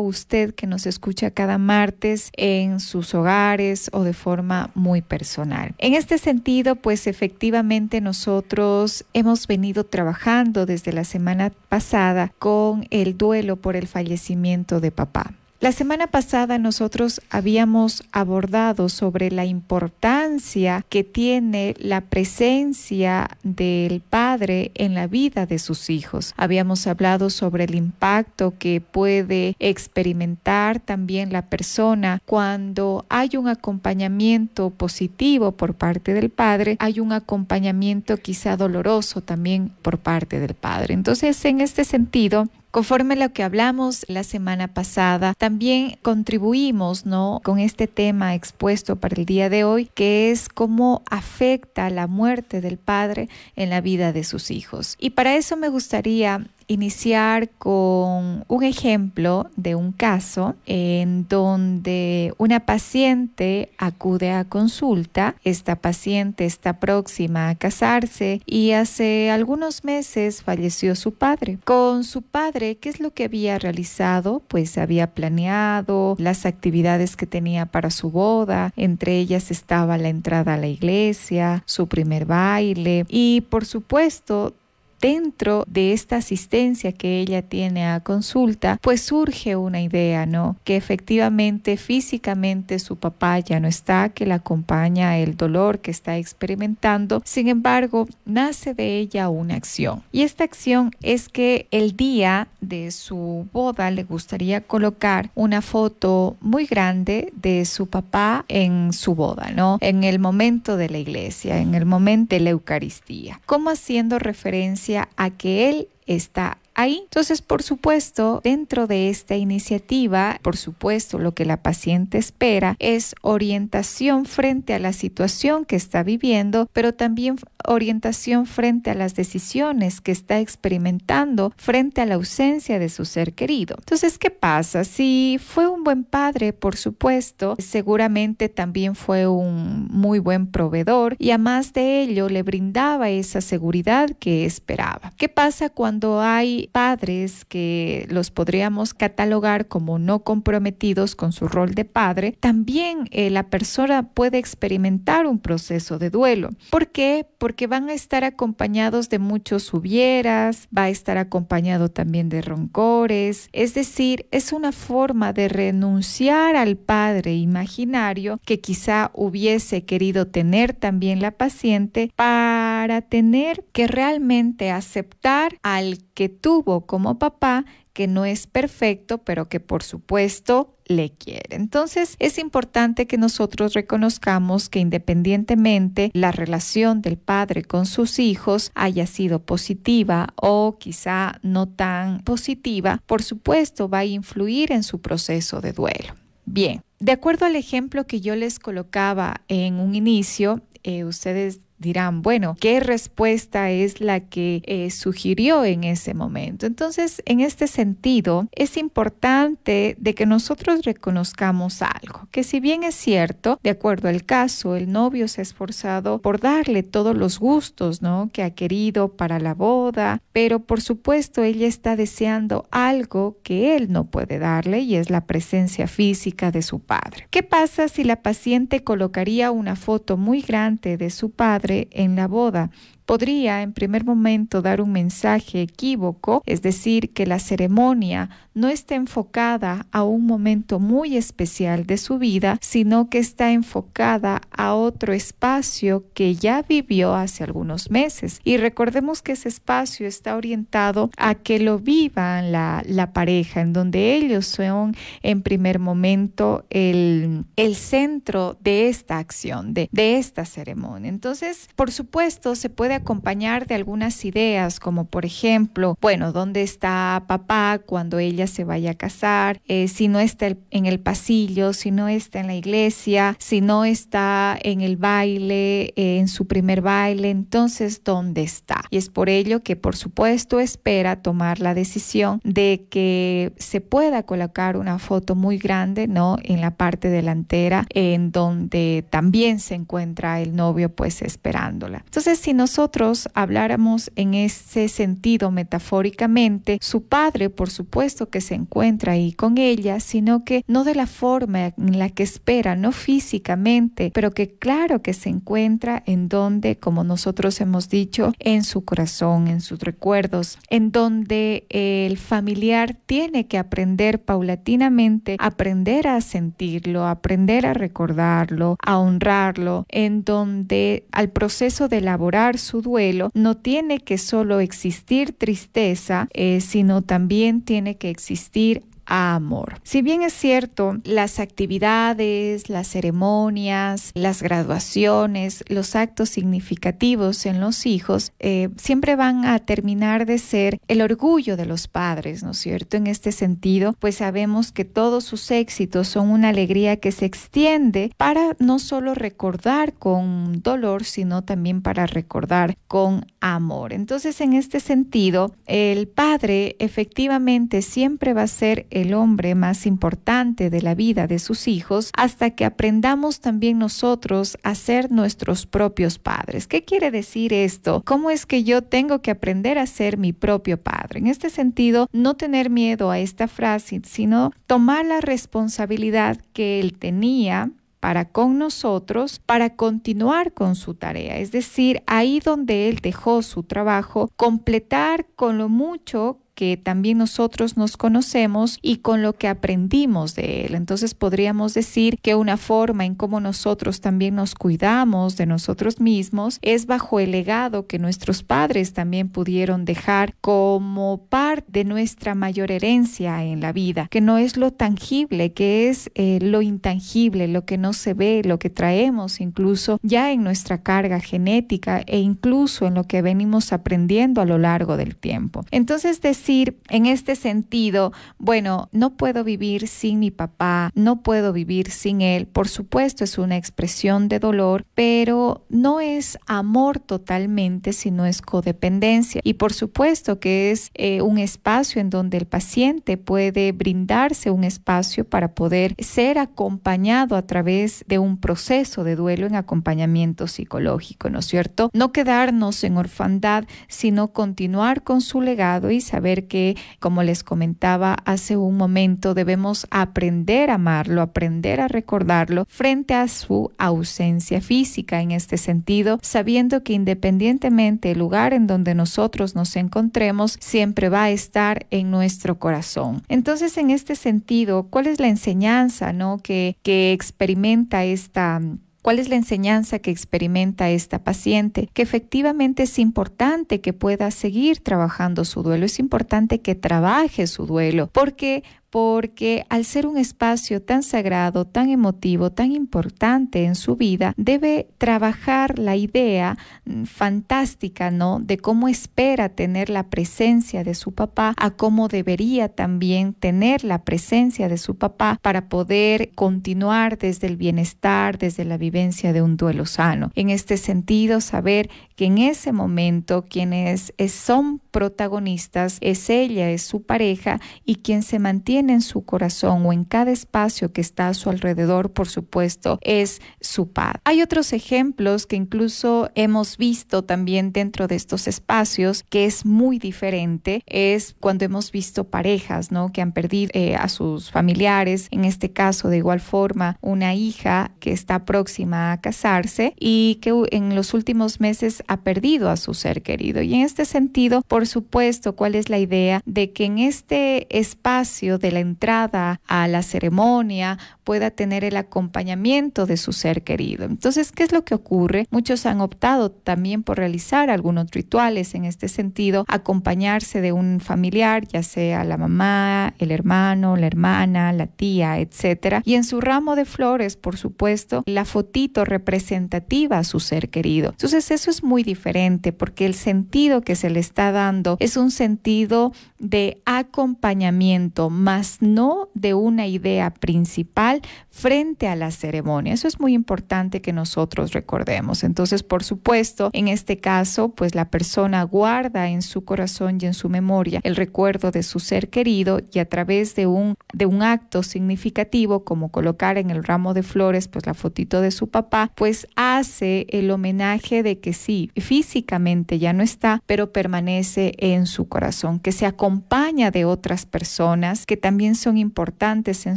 usted 0.00 0.54
que 0.54 0.66
nos 0.66 0.86
escucha 0.86 1.30
cada 1.30 1.58
martes 1.58 2.30
en 2.36 2.80
sus 2.80 3.14
hogares 3.14 3.90
o 3.92 4.04
de 4.04 4.12
forma 4.12 4.70
muy 4.74 5.02
personal. 5.02 5.74
En 5.78 5.94
este 5.94 6.18
sentido, 6.18 6.76
pues 6.76 7.06
efectivamente 7.06 8.00
nosotros 8.00 9.04
hemos 9.12 9.46
venido 9.46 9.84
trabajando 9.84 10.66
desde 10.66 10.92
la 10.92 11.04
semana 11.04 11.52
pasada 11.68 12.32
con 12.38 12.86
el 12.90 13.16
duelo 13.16 13.56
por 13.56 13.76
el 13.76 13.86
fallecimiento 13.86 14.80
de 14.80 14.90
papá. 14.90 15.34
La 15.58 15.72
semana 15.72 16.06
pasada 16.06 16.58
nosotros 16.58 17.22
habíamos 17.30 18.04
abordado 18.12 18.90
sobre 18.90 19.30
la 19.30 19.46
importancia 19.46 20.84
que 20.90 21.02
tiene 21.02 21.74
la 21.78 22.02
presencia 22.02 23.30
del 23.42 24.02
padre 24.02 24.70
en 24.74 24.92
la 24.92 25.06
vida 25.06 25.46
de 25.46 25.58
sus 25.58 25.88
hijos. 25.88 26.34
Habíamos 26.36 26.86
hablado 26.86 27.30
sobre 27.30 27.64
el 27.64 27.74
impacto 27.74 28.52
que 28.58 28.82
puede 28.82 29.56
experimentar 29.58 30.78
también 30.78 31.32
la 31.32 31.46
persona 31.46 32.20
cuando 32.26 33.06
hay 33.08 33.38
un 33.38 33.48
acompañamiento 33.48 34.68
positivo 34.68 35.52
por 35.52 35.72
parte 35.72 36.12
del 36.12 36.28
padre, 36.28 36.76
hay 36.80 37.00
un 37.00 37.12
acompañamiento 37.12 38.18
quizá 38.18 38.58
doloroso 38.58 39.22
también 39.22 39.72
por 39.80 39.96
parte 39.96 40.38
del 40.38 40.54
padre. 40.54 40.92
Entonces, 40.92 41.42
en 41.46 41.62
este 41.62 41.84
sentido, 41.84 42.46
Conforme 42.76 43.14
a 43.14 43.16
lo 43.16 43.32
que 43.32 43.42
hablamos 43.42 44.04
la 44.06 44.22
semana 44.22 44.68
pasada, 44.68 45.32
también 45.32 45.96
contribuimos 46.02 47.06
¿no? 47.06 47.40
con 47.42 47.58
este 47.58 47.86
tema 47.86 48.34
expuesto 48.34 48.96
para 48.96 49.16
el 49.16 49.24
día 49.24 49.48
de 49.48 49.64
hoy, 49.64 49.86
que 49.86 50.30
es 50.30 50.50
cómo 50.50 51.02
afecta 51.08 51.88
la 51.88 52.06
muerte 52.06 52.60
del 52.60 52.76
padre 52.76 53.30
en 53.54 53.70
la 53.70 53.80
vida 53.80 54.12
de 54.12 54.24
sus 54.24 54.50
hijos. 54.50 54.96
Y 55.00 55.08
para 55.08 55.36
eso 55.36 55.56
me 55.56 55.70
gustaría 55.70 56.48
iniciar 56.68 57.50
con 57.50 58.44
un 58.48 58.62
ejemplo 58.62 59.50
de 59.56 59.74
un 59.74 59.92
caso 59.92 60.56
en 60.66 61.26
donde 61.28 62.34
una 62.38 62.60
paciente 62.60 63.70
acude 63.78 64.30
a 64.30 64.44
consulta. 64.44 65.36
Esta 65.44 65.76
paciente 65.76 66.44
está 66.44 66.80
próxima 66.80 67.48
a 67.48 67.54
casarse 67.54 68.40
y 68.46 68.72
hace 68.72 69.30
algunos 69.30 69.84
meses 69.84 70.42
falleció 70.42 70.94
su 70.94 71.14
padre. 71.14 71.58
Con 71.64 72.04
su 72.04 72.22
padre, 72.22 72.76
¿qué 72.76 72.88
es 72.88 73.00
lo 73.00 73.12
que 73.12 73.24
había 73.24 73.58
realizado? 73.58 74.42
Pues 74.48 74.78
había 74.78 75.08
planeado 75.14 76.16
las 76.18 76.46
actividades 76.46 77.16
que 77.16 77.26
tenía 77.26 77.66
para 77.66 77.90
su 77.90 78.10
boda. 78.10 78.72
Entre 78.76 79.18
ellas 79.18 79.50
estaba 79.50 79.98
la 79.98 80.08
entrada 80.08 80.54
a 80.54 80.58
la 80.58 80.66
iglesia, 80.66 81.62
su 81.66 81.86
primer 81.86 82.26
baile 82.26 83.04
y 83.08 83.42
por 83.42 83.64
supuesto 83.64 84.54
dentro 85.00 85.64
de 85.66 85.92
esta 85.92 86.16
asistencia 86.16 86.92
que 86.92 87.20
ella 87.20 87.42
tiene 87.42 87.86
a 87.86 88.00
consulta, 88.00 88.78
pues 88.80 89.02
surge 89.02 89.56
una 89.56 89.80
idea, 89.80 90.26
¿no? 90.26 90.56
Que 90.64 90.76
efectivamente 90.76 91.76
físicamente 91.76 92.78
su 92.78 92.96
papá 92.96 93.38
ya 93.40 93.60
no 93.60 93.68
está, 93.68 94.08
que 94.10 94.26
la 94.26 94.36
acompaña 94.36 95.18
el 95.18 95.36
dolor 95.36 95.80
que 95.80 95.90
está 95.90 96.16
experimentando. 96.16 97.22
Sin 97.24 97.48
embargo, 97.48 98.06
nace 98.24 98.74
de 98.74 98.98
ella 98.98 99.28
una 99.28 99.54
acción. 99.54 100.02
Y 100.12 100.22
esta 100.22 100.44
acción 100.44 100.90
es 101.02 101.28
que 101.28 101.66
el 101.70 101.96
día 101.96 102.48
de 102.60 102.90
su 102.90 103.46
boda 103.52 103.90
le 103.90 104.04
gustaría 104.04 104.60
colocar 104.60 105.30
una 105.34 105.62
foto 105.62 106.36
muy 106.40 106.66
grande 106.66 107.32
de 107.34 107.64
su 107.64 107.86
papá 107.86 108.44
en 108.48 108.92
su 108.92 109.14
boda, 109.14 109.50
¿no? 109.54 109.78
En 109.80 110.04
el 110.04 110.18
momento 110.18 110.76
de 110.76 110.88
la 110.88 110.98
iglesia, 110.98 111.58
en 111.58 111.74
el 111.74 111.84
momento 111.84 112.34
de 112.34 112.40
la 112.40 112.50
Eucaristía. 112.50 113.40
Como 113.46 113.70
haciendo 113.70 114.18
referencia 114.18 114.85
a 115.16 115.30
que 115.30 115.68
Él 115.68 115.88
está 116.06 116.58
ahí. 116.76 117.00
Entonces, 117.02 117.42
por 117.42 117.62
supuesto, 117.62 118.40
dentro 118.44 118.86
de 118.86 119.08
esta 119.08 119.34
iniciativa, 119.36 120.38
por 120.42 120.56
supuesto, 120.56 121.18
lo 121.18 121.34
que 121.34 121.44
la 121.44 121.62
paciente 121.62 122.18
espera 122.18 122.76
es 122.78 123.14
orientación 123.22 124.26
frente 124.26 124.74
a 124.74 124.78
la 124.78 124.92
situación 124.92 125.64
que 125.64 125.76
está 125.76 126.02
viviendo, 126.02 126.68
pero 126.72 126.94
también 126.94 127.36
orientación 127.66 128.46
frente 128.46 128.90
a 128.90 128.94
las 128.94 129.14
decisiones 129.14 130.00
que 130.00 130.12
está 130.12 130.38
experimentando 130.38 131.52
frente 131.56 132.00
a 132.00 132.06
la 132.06 132.14
ausencia 132.14 132.78
de 132.78 132.88
su 132.88 133.04
ser 133.04 133.32
querido. 133.34 133.76
Entonces, 133.78 134.18
¿qué 134.18 134.30
pasa? 134.30 134.84
Si 134.84 135.38
fue 135.44 135.66
un 135.66 135.82
buen 135.82 136.04
padre, 136.04 136.52
por 136.52 136.76
supuesto, 136.76 137.56
seguramente 137.58 138.48
también 138.48 138.94
fue 138.94 139.26
un 139.26 139.88
muy 139.90 140.18
buen 140.18 140.46
proveedor 140.46 141.16
y 141.18 141.30
además 141.30 141.72
de 141.72 142.02
ello 142.02 142.28
le 142.28 142.42
brindaba 142.42 143.10
esa 143.10 143.40
seguridad 143.40 144.10
que 144.18 144.44
esperaba. 144.44 145.12
¿Qué 145.16 145.28
pasa 145.28 145.70
cuando 145.70 146.20
hay 146.20 146.65
padres 146.66 147.44
que 147.44 148.06
los 148.10 148.30
podríamos 148.30 148.94
catalogar 148.94 149.68
como 149.68 149.98
no 149.98 150.20
comprometidos 150.24 151.14
con 151.14 151.32
su 151.32 151.48
rol 151.48 151.74
de 151.74 151.84
padre, 151.84 152.36
también 152.40 153.08
eh, 153.10 153.30
la 153.30 153.48
persona 153.48 154.10
puede 154.10 154.38
experimentar 154.38 155.26
un 155.26 155.38
proceso 155.38 155.98
de 155.98 156.10
duelo. 156.10 156.50
¿Por 156.70 156.88
qué? 156.88 157.26
Porque 157.38 157.66
van 157.66 157.88
a 157.88 157.94
estar 157.94 158.24
acompañados 158.24 159.08
de 159.08 159.18
muchos 159.18 159.72
hubieras, 159.72 160.68
va 160.76 160.84
a 160.84 160.88
estar 160.88 161.18
acompañado 161.18 161.88
también 161.88 162.28
de 162.28 162.42
roncores, 162.42 163.48
es 163.52 163.74
decir, 163.74 164.26
es 164.30 164.52
una 164.52 164.72
forma 164.72 165.32
de 165.32 165.48
renunciar 165.48 166.56
al 166.56 166.76
padre 166.76 167.34
imaginario 167.34 168.40
que 168.44 168.60
quizá 168.60 169.10
hubiese 169.14 169.84
querido 169.84 170.26
tener 170.26 170.72
también 170.72 171.20
la 171.20 171.32
paciente 171.32 172.10
para 172.16 173.02
tener 173.02 173.64
que 173.72 173.86
realmente 173.86 174.70
aceptar 174.70 175.56
al 175.62 175.98
que 176.14 176.28
como 176.64 177.18
papá 177.18 177.64
que 177.92 178.06
no 178.06 178.24
es 178.24 178.46
perfecto, 178.46 179.18
pero 179.18 179.48
que 179.48 179.58
por 179.58 179.82
supuesto 179.82 180.76
le 180.84 181.10
quiere. 181.10 181.56
Entonces 181.56 182.16
es 182.18 182.38
importante 182.38 183.06
que 183.06 183.16
nosotros 183.16 183.72
reconozcamos 183.72 184.68
que 184.68 184.80
independientemente 184.80 186.10
la 186.12 186.30
relación 186.30 187.02
del 187.02 187.16
padre 187.16 187.62
con 187.62 187.86
sus 187.86 188.18
hijos 188.18 188.70
haya 188.74 189.06
sido 189.06 189.40
positiva 189.44 190.34
o 190.36 190.76
quizá 190.78 191.38
no 191.42 191.68
tan 191.68 192.20
positiva, 192.20 193.02
por 193.06 193.22
supuesto 193.22 193.88
va 193.88 194.00
a 194.00 194.04
influir 194.04 194.72
en 194.72 194.82
su 194.82 195.00
proceso 195.00 195.60
de 195.60 195.72
duelo. 195.72 196.14
Bien, 196.44 196.82
de 197.00 197.12
acuerdo 197.12 197.46
al 197.46 197.56
ejemplo 197.56 198.06
que 198.06 198.20
yo 198.20 198.36
les 198.36 198.58
colocaba 198.58 199.42
en 199.48 199.80
un 199.80 199.94
inicio, 199.94 200.62
eh, 200.82 201.04
ustedes 201.04 201.60
dirán, 201.78 202.22
bueno, 202.22 202.56
¿qué 202.60 202.80
respuesta 202.80 203.70
es 203.70 204.00
la 204.00 204.20
que 204.20 204.62
eh, 204.66 204.90
sugirió 204.90 205.64
en 205.64 205.84
ese 205.84 206.14
momento? 206.14 206.66
Entonces, 206.66 207.22
en 207.26 207.40
este 207.40 207.66
sentido, 207.66 208.48
es 208.52 208.76
importante 208.76 209.96
de 209.98 210.14
que 210.14 210.26
nosotros 210.26 210.84
reconozcamos 210.84 211.82
algo, 211.82 212.28
que 212.30 212.44
si 212.44 212.60
bien 212.60 212.82
es 212.82 212.94
cierto, 212.94 213.58
de 213.62 213.70
acuerdo 213.70 214.08
al 214.08 214.24
caso, 214.24 214.76
el 214.76 214.90
novio 214.90 215.28
se 215.28 215.40
ha 215.40 215.42
esforzado 215.42 216.20
por 216.20 216.40
darle 216.40 216.82
todos 216.82 217.16
los 217.16 217.38
gustos, 217.38 218.02
¿no? 218.02 218.30
Que 218.32 218.42
ha 218.42 218.50
querido 218.50 219.16
para 219.16 219.38
la 219.38 219.54
boda, 219.54 220.22
pero 220.36 220.60
por 220.60 220.82
supuesto 220.82 221.44
ella 221.44 221.66
está 221.66 221.96
deseando 221.96 222.68
algo 222.70 223.38
que 223.42 223.74
él 223.74 223.90
no 223.90 224.10
puede 224.10 224.38
darle 224.38 224.80
y 224.80 224.96
es 224.96 225.08
la 225.08 225.24
presencia 225.24 225.86
física 225.86 226.50
de 226.50 226.60
su 226.60 226.80
padre. 226.80 227.26
¿Qué 227.30 227.42
pasa 227.42 227.88
si 227.88 228.04
la 228.04 228.20
paciente 228.20 228.84
colocaría 228.84 229.50
una 229.50 229.76
foto 229.76 230.18
muy 230.18 230.42
grande 230.42 230.98
de 230.98 231.08
su 231.08 231.30
padre 231.30 231.88
en 231.90 232.16
la 232.16 232.28
boda 232.28 232.70
podría 233.06 233.62
en 233.62 233.72
primer 233.72 234.04
momento 234.04 234.60
dar 234.60 234.80
un 234.80 234.92
mensaje 234.92 235.62
equívoco, 235.62 236.42
es 236.44 236.60
decir, 236.60 237.12
que 237.12 237.26
la 237.26 237.38
ceremonia 237.38 238.28
no 238.52 238.68
está 238.68 238.94
enfocada 238.94 239.86
a 239.92 240.02
un 240.02 240.24
momento 240.26 240.80
muy 240.80 241.16
especial 241.16 241.86
de 241.86 241.98
su 241.98 242.18
vida, 242.18 242.58
sino 242.60 243.10
que 243.10 243.18
está 243.18 243.52
enfocada 243.52 244.40
a 244.50 244.74
otro 244.74 245.12
espacio 245.12 246.04
que 246.14 246.34
ya 246.34 246.62
vivió 246.62 247.14
hace 247.14 247.44
algunos 247.44 247.90
meses. 247.90 248.40
Y 248.44 248.56
recordemos 248.56 249.22
que 249.22 249.32
ese 249.32 249.48
espacio 249.48 250.06
está 250.06 250.36
orientado 250.36 251.10
a 251.18 251.34
que 251.34 251.58
lo 251.58 251.78
vivan 251.78 252.50
la, 252.50 253.12
pareja, 253.12 253.60
en 253.60 253.72
donde 253.72 254.14
ellos 254.14 254.46
son 254.46 254.96
en 255.22 255.42
primer 255.42 255.78
momento 255.78 256.64
el, 256.70 257.44
el 257.56 257.76
centro 257.76 258.56
de 258.60 258.88
esta 258.88 259.18
acción, 259.18 259.74
de, 259.74 259.88
de 259.92 260.16
esta 260.16 260.44
ceremonia. 260.44 261.08
Entonces, 261.08 261.68
por 261.76 261.92
supuesto, 261.92 262.54
se 262.56 262.70
puede 262.70 262.95
acompañar 262.96 263.66
de 263.66 263.74
algunas 263.74 264.24
ideas, 264.24 264.80
como 264.80 265.04
por 265.04 265.24
ejemplo, 265.24 265.96
bueno, 266.00 266.32
¿dónde 266.32 266.62
está 266.62 267.24
papá 267.26 267.80
cuando 267.84 268.18
ella 268.18 268.46
se 268.46 268.64
vaya 268.64 268.92
a 268.92 268.94
casar? 268.94 269.60
Eh, 269.66 269.88
si 269.88 270.08
no 270.08 270.20
está 270.20 270.56
en 270.70 270.86
el 270.86 271.00
pasillo, 271.00 271.72
si 271.72 271.90
no 271.90 272.08
está 272.08 272.40
en 272.40 272.46
la 272.46 272.54
iglesia, 272.54 273.36
si 273.38 273.60
no 273.60 273.84
está 273.84 274.58
en 274.62 274.80
el 274.80 274.96
baile, 274.96 275.92
eh, 275.96 276.18
en 276.18 276.28
su 276.28 276.46
primer 276.46 276.80
baile, 276.80 277.30
entonces, 277.30 278.02
¿dónde 278.04 278.42
está? 278.42 278.84
Y 278.90 278.96
es 278.96 279.08
por 279.08 279.28
ello 279.28 279.62
que, 279.62 279.76
por 279.76 279.96
supuesto, 279.96 280.60
espera 280.60 281.22
tomar 281.22 281.60
la 281.60 281.74
decisión 281.74 282.40
de 282.44 282.86
que 282.90 283.52
se 283.58 283.80
pueda 283.80 284.22
colocar 284.24 284.76
una 284.76 284.98
foto 284.98 285.34
muy 285.34 285.58
grande, 285.58 286.08
¿no? 286.08 286.36
En 286.42 286.60
la 286.60 286.76
parte 286.76 287.08
delantera, 287.08 287.86
en 287.90 288.32
donde 288.32 289.04
también 289.10 289.60
se 289.60 289.74
encuentra 289.74 290.40
el 290.40 290.54
novio, 290.56 290.94
pues 290.94 291.22
esperándola. 291.22 292.02
Entonces, 292.04 292.38
si 292.38 292.54
nosotros 292.54 292.85
habláramos 293.34 294.10
en 294.16 294.34
ese 294.34 294.88
sentido 294.88 295.50
metafóricamente, 295.50 296.78
su 296.80 297.04
padre, 297.04 297.50
por 297.50 297.70
supuesto 297.70 298.30
que 298.30 298.40
se 298.40 298.54
encuentra 298.54 299.12
ahí 299.12 299.32
con 299.32 299.58
ella, 299.58 300.00
sino 300.00 300.44
que 300.44 300.64
no 300.66 300.84
de 300.84 300.94
la 300.94 301.06
forma 301.06 301.74
en 301.76 301.98
la 301.98 302.10
que 302.10 302.22
espera, 302.22 302.76
no 302.76 302.92
físicamente, 302.92 304.10
pero 304.14 304.30
que 304.30 304.50
claro 304.50 305.02
que 305.02 305.12
se 305.12 305.28
encuentra 305.28 306.02
en 306.06 306.28
donde, 306.28 306.76
como 306.76 307.04
nosotros 307.04 307.60
hemos 307.60 307.88
dicho, 307.88 308.32
en 308.38 308.64
su 308.64 308.84
corazón, 308.84 309.48
en 309.48 309.60
sus 309.60 309.80
recuerdos, 309.80 310.58
en 310.70 310.92
donde 310.92 311.66
el 311.70 312.16
familiar 312.18 312.96
tiene 313.06 313.46
que 313.46 313.58
aprender 313.58 314.22
paulatinamente, 314.22 315.36
aprender 315.38 316.08
a 316.08 316.20
sentirlo, 316.20 317.06
aprender 317.06 317.66
a 317.66 317.74
recordarlo, 317.74 318.76
a 318.84 318.98
honrarlo, 318.98 319.86
en 319.88 320.24
donde 320.24 321.06
al 321.12 321.30
proceso 321.30 321.88
de 321.88 321.98
elaborar 321.98 322.58
su 322.58 322.75
duelo, 322.82 323.30
no 323.34 323.56
tiene 323.56 323.98
que 324.00 324.18
solo 324.18 324.60
existir 324.60 325.32
tristeza, 325.32 326.28
eh, 326.32 326.60
sino 326.60 327.02
también 327.02 327.62
tiene 327.62 327.96
que 327.96 328.10
existir 328.10 328.82
amor. 329.06 329.80
Si 329.82 330.02
bien 330.02 330.22
es 330.22 330.32
cierto, 330.32 330.98
las 331.04 331.38
actividades, 331.38 332.68
las 332.68 332.88
ceremonias, 332.88 334.10
las 334.14 334.42
graduaciones, 334.42 335.64
los 335.68 335.96
actos 335.96 336.28
significativos 336.28 337.46
en 337.46 337.60
los 337.60 337.86
hijos 337.86 338.32
eh, 338.38 338.68
siempre 338.76 339.16
van 339.16 339.44
a 339.44 339.58
terminar 339.60 340.26
de 340.26 340.38
ser 340.38 340.78
el 340.88 341.00
orgullo 341.00 341.56
de 341.56 341.66
los 341.66 341.88
padres, 341.88 342.42
¿no 342.42 342.50
es 342.50 342.58
cierto? 342.58 342.96
En 342.96 343.06
este 343.06 343.32
sentido, 343.32 343.94
pues 343.98 344.16
sabemos 344.16 344.72
que 344.72 344.84
todos 344.84 345.24
sus 345.24 345.50
éxitos 345.50 346.08
son 346.08 346.30
una 346.30 346.50
alegría 346.50 346.96
que 346.96 347.12
se 347.12 347.24
extiende 347.24 348.10
para 348.16 348.56
no 348.58 348.78
solo 348.78 349.14
recordar 349.14 349.94
con 349.94 350.62
dolor, 350.62 351.04
sino 351.04 351.42
también 351.42 351.82
para 351.82 352.06
recordar 352.06 352.76
con 352.88 353.26
amor. 353.40 353.92
Entonces, 353.92 354.40
en 354.40 354.52
este 354.52 354.80
sentido, 354.80 355.54
el 355.66 356.08
padre 356.08 356.76
efectivamente 356.78 357.82
siempre 357.82 358.34
va 358.34 358.42
a 358.42 358.48
ser 358.48 358.86
el 358.96 359.12
hombre 359.12 359.54
más 359.54 359.84
importante 359.84 360.70
de 360.70 360.80
la 360.80 360.94
vida 360.94 361.26
de 361.26 361.38
sus 361.38 361.68
hijos 361.68 362.10
hasta 362.16 362.50
que 362.50 362.64
aprendamos 362.64 363.40
también 363.40 363.78
nosotros 363.78 364.56
a 364.62 364.74
ser 364.74 365.12
nuestros 365.12 365.66
propios 365.66 366.18
padres. 366.18 366.66
¿Qué 366.66 366.82
quiere 366.82 367.10
decir 367.10 367.52
esto? 367.52 368.02
¿Cómo 368.06 368.30
es 368.30 368.46
que 368.46 368.64
yo 368.64 368.82
tengo 368.82 369.20
que 369.20 369.30
aprender 369.30 369.78
a 369.78 369.86
ser 369.86 370.16
mi 370.16 370.32
propio 370.32 370.78
padre? 370.82 371.20
En 371.20 371.26
este 371.26 371.50
sentido, 371.50 372.08
no 372.12 372.34
tener 372.34 372.70
miedo 372.70 373.10
a 373.10 373.18
esta 373.18 373.48
frase, 373.48 374.00
sino 374.04 374.52
tomar 374.66 375.04
la 375.04 375.20
responsabilidad 375.20 376.38
que 376.54 376.80
él 376.80 376.94
tenía 376.98 377.70
para 378.00 378.26
con 378.26 378.58
nosotros 378.58 379.40
para 379.44 379.74
continuar 379.74 380.52
con 380.52 380.76
su 380.76 380.94
tarea. 380.94 381.38
Es 381.38 381.50
decir, 381.50 382.02
ahí 382.06 382.40
donde 382.40 382.88
Él 382.88 383.00
dejó 383.02 383.42
su 383.42 383.62
trabajo, 383.64 384.30
completar 384.36 385.26
con 385.34 385.58
lo 385.58 385.68
mucho 385.68 386.38
que 386.56 386.76
también 386.76 387.18
nosotros 387.18 387.76
nos 387.76 387.96
conocemos 387.96 388.78
y 388.82 388.96
con 388.96 389.22
lo 389.22 389.34
que 389.34 389.46
aprendimos 389.46 390.34
de 390.34 390.64
él. 390.64 390.74
Entonces 390.74 391.14
podríamos 391.14 391.74
decir 391.74 392.18
que 392.20 392.34
una 392.34 392.56
forma 392.56 393.04
en 393.04 393.14
cómo 393.14 393.40
nosotros 393.40 394.00
también 394.00 394.34
nos 394.34 394.54
cuidamos 394.54 395.36
de 395.36 395.46
nosotros 395.46 396.00
mismos 396.00 396.58
es 396.62 396.86
bajo 396.86 397.20
el 397.20 397.30
legado 397.30 397.86
que 397.86 397.98
nuestros 397.98 398.42
padres 398.42 398.94
también 398.94 399.28
pudieron 399.28 399.84
dejar 399.84 400.34
como 400.40 401.26
parte 401.28 401.66
de 401.68 401.84
nuestra 401.84 402.34
mayor 402.34 402.70
herencia 402.70 403.44
en 403.44 403.60
la 403.60 403.72
vida, 403.72 404.08
que 404.10 404.22
no 404.22 404.38
es 404.38 404.56
lo 404.56 404.70
tangible, 404.70 405.52
que 405.52 405.88
es 405.90 406.10
eh, 406.14 406.38
lo 406.40 406.62
intangible, 406.62 407.48
lo 407.48 407.66
que 407.66 407.76
no 407.76 407.92
se 407.92 408.14
ve, 408.14 408.40
lo 408.44 408.58
que 408.58 408.70
traemos 408.70 409.40
incluso 409.40 409.98
ya 410.02 410.32
en 410.32 410.42
nuestra 410.42 410.82
carga 410.82 411.20
genética 411.20 412.02
e 412.06 412.18
incluso 412.18 412.86
en 412.86 412.94
lo 412.94 413.04
que 413.04 413.20
venimos 413.20 413.74
aprendiendo 413.74 414.40
a 414.40 414.46
lo 414.46 414.56
largo 414.56 414.96
del 414.96 415.16
tiempo. 415.16 415.64
Entonces, 415.70 416.20
en 416.48 417.06
este 417.06 417.36
sentido, 417.36 418.12
bueno, 418.38 418.88
no 418.92 419.16
puedo 419.16 419.44
vivir 419.44 419.88
sin 419.88 420.20
mi 420.20 420.30
papá, 420.30 420.90
no 420.94 421.22
puedo 421.22 421.52
vivir 421.52 421.90
sin 421.90 422.20
él, 422.20 422.46
por 422.46 422.68
supuesto 422.68 423.24
es 423.24 423.38
una 423.38 423.56
expresión 423.56 424.28
de 424.28 424.38
dolor, 424.38 424.86
pero 424.94 425.64
no 425.68 426.00
es 426.00 426.38
amor 426.46 426.98
totalmente, 426.98 427.92
sino 427.92 428.26
es 428.26 428.42
codependencia. 428.42 429.40
Y 429.44 429.54
por 429.54 429.72
supuesto 429.72 430.38
que 430.38 430.70
es 430.70 430.90
eh, 430.94 431.22
un 431.22 431.38
espacio 431.38 432.00
en 432.00 432.10
donde 432.10 432.36
el 432.36 432.46
paciente 432.46 433.16
puede 433.16 433.72
brindarse 433.72 434.50
un 434.50 434.64
espacio 434.64 435.28
para 435.28 435.54
poder 435.54 435.94
ser 435.98 436.38
acompañado 436.38 437.36
a 437.36 437.42
través 437.42 438.04
de 438.06 438.18
un 438.18 438.38
proceso 438.38 439.04
de 439.04 439.16
duelo 439.16 439.46
en 439.46 439.54
acompañamiento 439.54 440.46
psicológico, 440.46 441.30
¿no 441.30 441.40
es 441.40 441.46
cierto? 441.46 441.90
No 441.92 442.12
quedarnos 442.12 442.84
en 442.84 442.96
orfandad, 442.96 443.64
sino 443.88 444.32
continuar 444.32 445.02
con 445.02 445.20
su 445.20 445.40
legado 445.40 445.90
y 445.90 446.00
saber 446.00 446.35
que, 446.44 446.76
como 447.00 447.22
les 447.22 447.42
comentaba 447.42 448.16
hace 448.24 448.56
un 448.56 448.76
momento, 448.76 449.34
debemos 449.34 449.86
aprender 449.90 450.70
a 450.70 450.74
amarlo, 450.74 451.22
aprender 451.22 451.80
a 451.80 451.88
recordarlo 451.88 452.66
frente 452.68 453.14
a 453.14 453.28
su 453.28 453.72
ausencia 453.78 454.60
física 454.60 455.20
en 455.20 455.30
este 455.32 455.56
sentido, 455.56 456.18
sabiendo 456.22 456.82
que 456.82 456.92
independientemente 456.92 458.10
el 458.10 458.18
lugar 458.18 458.52
en 458.52 458.66
donde 458.66 458.94
nosotros 458.94 459.54
nos 459.54 459.76
encontremos, 459.76 460.56
siempre 460.60 461.08
va 461.08 461.24
a 461.24 461.30
estar 461.30 461.86
en 461.90 462.10
nuestro 462.10 462.58
corazón. 462.58 463.22
Entonces, 463.28 463.76
en 463.78 463.90
este 463.90 464.16
sentido, 464.16 464.88
¿cuál 464.90 465.06
es 465.06 465.20
la 465.20 465.28
enseñanza 465.28 466.12
¿no? 466.12 466.38
que, 466.42 466.76
que 466.82 467.12
experimenta 467.12 468.04
esta 468.04 468.60
¿Cuál 469.06 469.20
es 469.20 469.28
la 469.28 469.36
enseñanza 469.36 470.00
que 470.00 470.10
experimenta 470.10 470.90
esta 470.90 471.22
paciente? 471.22 471.88
Que 471.92 472.02
efectivamente 472.02 472.82
es 472.82 472.98
importante 472.98 473.80
que 473.80 473.92
pueda 473.92 474.32
seguir 474.32 474.80
trabajando 474.80 475.44
su 475.44 475.62
duelo, 475.62 475.86
es 475.86 476.00
importante 476.00 476.60
que 476.60 476.74
trabaje 476.74 477.46
su 477.46 477.66
duelo, 477.66 478.08
porque 478.12 478.64
porque 478.90 479.64
al 479.68 479.84
ser 479.84 480.06
un 480.06 480.16
espacio 480.16 480.80
tan 480.82 481.02
sagrado, 481.02 481.64
tan 481.64 481.90
emotivo, 481.90 482.50
tan 482.50 482.72
importante 482.72 483.64
en 483.64 483.74
su 483.74 483.96
vida, 483.96 484.32
debe 484.36 484.88
trabajar 484.98 485.78
la 485.78 485.96
idea 485.96 486.56
mm, 486.84 487.04
fantástica, 487.04 488.10
¿no? 488.10 488.40
De 488.40 488.58
cómo 488.58 488.88
espera 488.88 489.48
tener 489.48 489.90
la 489.90 490.04
presencia 490.04 490.84
de 490.84 490.94
su 490.94 491.12
papá, 491.12 491.54
a 491.56 491.70
cómo 491.70 492.08
debería 492.08 492.68
también 492.68 493.34
tener 493.34 493.84
la 493.84 494.02
presencia 494.02 494.68
de 494.68 494.78
su 494.78 494.96
papá 494.96 495.38
para 495.42 495.68
poder 495.68 496.30
continuar 496.34 497.18
desde 497.18 497.46
el 497.46 497.56
bienestar, 497.56 498.38
desde 498.38 498.64
la 498.64 498.76
vivencia 498.76 499.32
de 499.32 499.42
un 499.42 499.56
duelo 499.56 499.86
sano. 499.86 500.30
En 500.34 500.50
este 500.50 500.76
sentido, 500.76 501.40
saber 501.40 501.90
que 502.16 502.24
en 502.24 502.38
ese 502.38 502.72
momento 502.72 503.44
quienes 503.48 504.12
son 504.28 504.80
protagonistas 504.90 505.98
es 506.00 506.30
ella, 506.30 506.70
es 506.70 506.82
su 506.82 507.02
pareja 507.02 507.60
y 507.84 507.96
quien 507.96 508.22
se 508.22 508.38
mantiene 508.38 508.94
en 508.94 509.02
su 509.02 509.24
corazón 509.24 509.84
o 509.84 509.92
en 509.92 510.04
cada 510.04 510.30
espacio 510.30 510.92
que 510.92 511.02
está 511.02 511.28
a 511.28 511.34
su 511.34 511.50
alrededor, 511.50 512.12
por 512.12 512.28
supuesto, 512.28 512.98
es 513.02 513.42
su 513.60 513.92
padre. 513.92 514.20
Hay 514.24 514.40
otros 514.40 514.72
ejemplos 514.72 515.46
que 515.46 515.56
incluso 515.56 516.30
hemos 516.34 516.78
visto 516.78 517.22
también 517.22 517.72
dentro 517.72 518.08
de 518.08 518.16
estos 518.16 518.48
espacios 518.48 519.22
que 519.28 519.44
es 519.44 519.66
muy 519.66 519.98
diferente, 519.98 520.82
es 520.86 521.36
cuando 521.38 521.66
hemos 521.66 521.92
visto 521.92 522.24
parejas, 522.24 522.90
¿no? 522.90 523.12
Que 523.12 523.20
han 523.20 523.32
perdido 523.32 523.70
eh, 523.74 523.96
a 523.96 524.08
sus 524.08 524.50
familiares, 524.50 525.28
en 525.30 525.44
este 525.44 525.72
caso 525.72 526.08
de 526.08 526.16
igual 526.16 526.40
forma 526.40 526.96
una 527.02 527.34
hija 527.34 527.92
que 528.00 528.12
está 528.12 528.46
próxima 528.46 529.12
a 529.12 529.20
casarse 529.20 529.94
y 529.98 530.38
que 530.40 530.54
en 530.70 530.94
los 530.94 531.12
últimos 531.12 531.60
meses 531.60 532.02
ha 532.08 532.18
perdido 532.18 532.70
a 532.70 532.76
su 532.76 532.94
ser 532.94 533.22
querido. 533.22 533.62
Y 533.62 533.74
en 533.74 533.82
este 533.82 534.04
sentido, 534.04 534.62
por 534.66 534.86
supuesto, 534.86 535.54
¿cuál 535.54 535.74
es 535.74 535.88
la 535.88 535.98
idea? 535.98 536.40
De 536.44 536.72
que 536.72 536.84
en 536.84 536.98
este 536.98 537.66
espacio 537.76 538.58
de 538.58 538.72
la 538.72 538.80
entrada 538.80 539.60
a 539.66 539.88
la 539.88 540.02
ceremonia 540.02 540.98
pueda 541.24 541.50
tener 541.50 541.84
el 541.84 541.96
acompañamiento 541.96 543.04
de 543.04 543.16
su 543.16 543.32
ser 543.32 543.62
querido. 543.62 544.04
Entonces, 544.04 544.52
¿qué 544.52 544.62
es 544.62 544.72
lo 544.72 544.84
que 544.84 544.94
ocurre? 544.94 545.46
Muchos 545.50 545.84
han 545.86 546.00
optado 546.00 546.50
también 546.50 547.02
por 547.02 547.18
realizar 547.18 547.68
algunos 547.68 548.10
rituales 548.12 548.74
en 548.74 548.84
este 548.84 549.08
sentido, 549.08 549.64
acompañarse 549.68 550.60
de 550.60 550.72
un 550.72 551.00
familiar, 551.00 551.66
ya 551.66 551.82
sea 551.82 552.22
la 552.24 552.36
mamá, 552.36 553.14
el 553.18 553.32
hermano, 553.32 553.96
la 553.96 554.06
hermana, 554.06 554.72
la 554.72 554.86
tía, 554.86 555.38
etcétera, 555.38 556.02
y 556.04 556.14
en 556.14 556.24
su 556.24 556.40
ramo 556.40 556.76
de 556.76 556.84
flores, 556.84 557.36
por 557.36 557.56
supuesto, 557.56 558.22
la 558.26 558.44
fotito 558.44 559.04
representativa 559.04 560.18
a 560.18 560.24
su 560.24 560.40
ser 560.40 560.70
querido. 560.70 561.10
Entonces, 561.10 561.50
eso 561.50 561.70
es 561.70 561.82
muy 561.82 561.95
diferente 562.02 562.72
porque 562.72 563.06
el 563.06 563.14
sentido 563.14 563.80
que 563.80 563.96
se 563.96 564.10
le 564.10 564.20
está 564.20 564.52
dando 564.52 564.96
es 565.00 565.16
un 565.16 565.30
sentido 565.30 566.12
de 566.38 566.82
acompañamiento, 566.84 568.30
más 568.30 568.78
no 568.80 569.28
de 569.34 569.54
una 569.54 569.86
idea 569.86 570.30
principal 570.30 571.22
frente 571.56 572.06
a 572.06 572.16
la 572.16 572.30
ceremonia. 572.30 572.92
Eso 572.92 573.08
es 573.08 573.18
muy 573.18 573.32
importante 573.32 574.02
que 574.02 574.12
nosotros 574.12 574.72
recordemos. 574.72 575.42
Entonces, 575.42 575.82
por 575.82 576.04
supuesto, 576.04 576.68
en 576.74 576.88
este 576.88 577.16
caso, 577.18 577.70
pues 577.70 577.94
la 577.94 578.10
persona 578.10 578.62
guarda 578.62 579.28
en 579.30 579.40
su 579.40 579.64
corazón 579.64 580.18
y 580.20 580.26
en 580.26 580.34
su 580.34 580.50
memoria 580.50 581.00
el 581.02 581.16
recuerdo 581.16 581.70
de 581.70 581.82
su 581.82 581.98
ser 581.98 582.28
querido 582.28 582.80
y 582.92 582.98
a 582.98 583.08
través 583.08 583.54
de 583.54 583.66
un, 583.66 583.96
de 584.12 584.26
un 584.26 584.42
acto 584.42 584.82
significativo 584.82 585.82
como 585.82 586.10
colocar 586.10 586.58
en 586.58 586.70
el 586.70 586.84
ramo 586.84 587.14
de 587.14 587.22
flores 587.22 587.68
pues 587.68 587.86
la 587.86 587.94
fotito 587.94 588.42
de 588.42 588.50
su 588.50 588.68
papá, 588.68 589.10
pues 589.14 589.46
hace 589.56 590.26
el 590.28 590.50
homenaje 590.50 591.22
de 591.22 591.38
que 591.38 591.54
sí, 591.54 591.90
físicamente 591.96 592.98
ya 592.98 593.14
no 593.14 593.22
está, 593.22 593.62
pero 593.64 593.92
permanece 593.92 594.74
en 594.76 595.06
su 595.06 595.26
corazón, 595.26 595.80
que 595.80 595.92
se 595.92 596.04
acompaña 596.04 596.90
de 596.90 597.06
otras 597.06 597.46
personas 597.46 598.26
que 598.26 598.36
también 598.36 598.74
son 598.74 598.98
importantes 598.98 599.86
en 599.86 599.96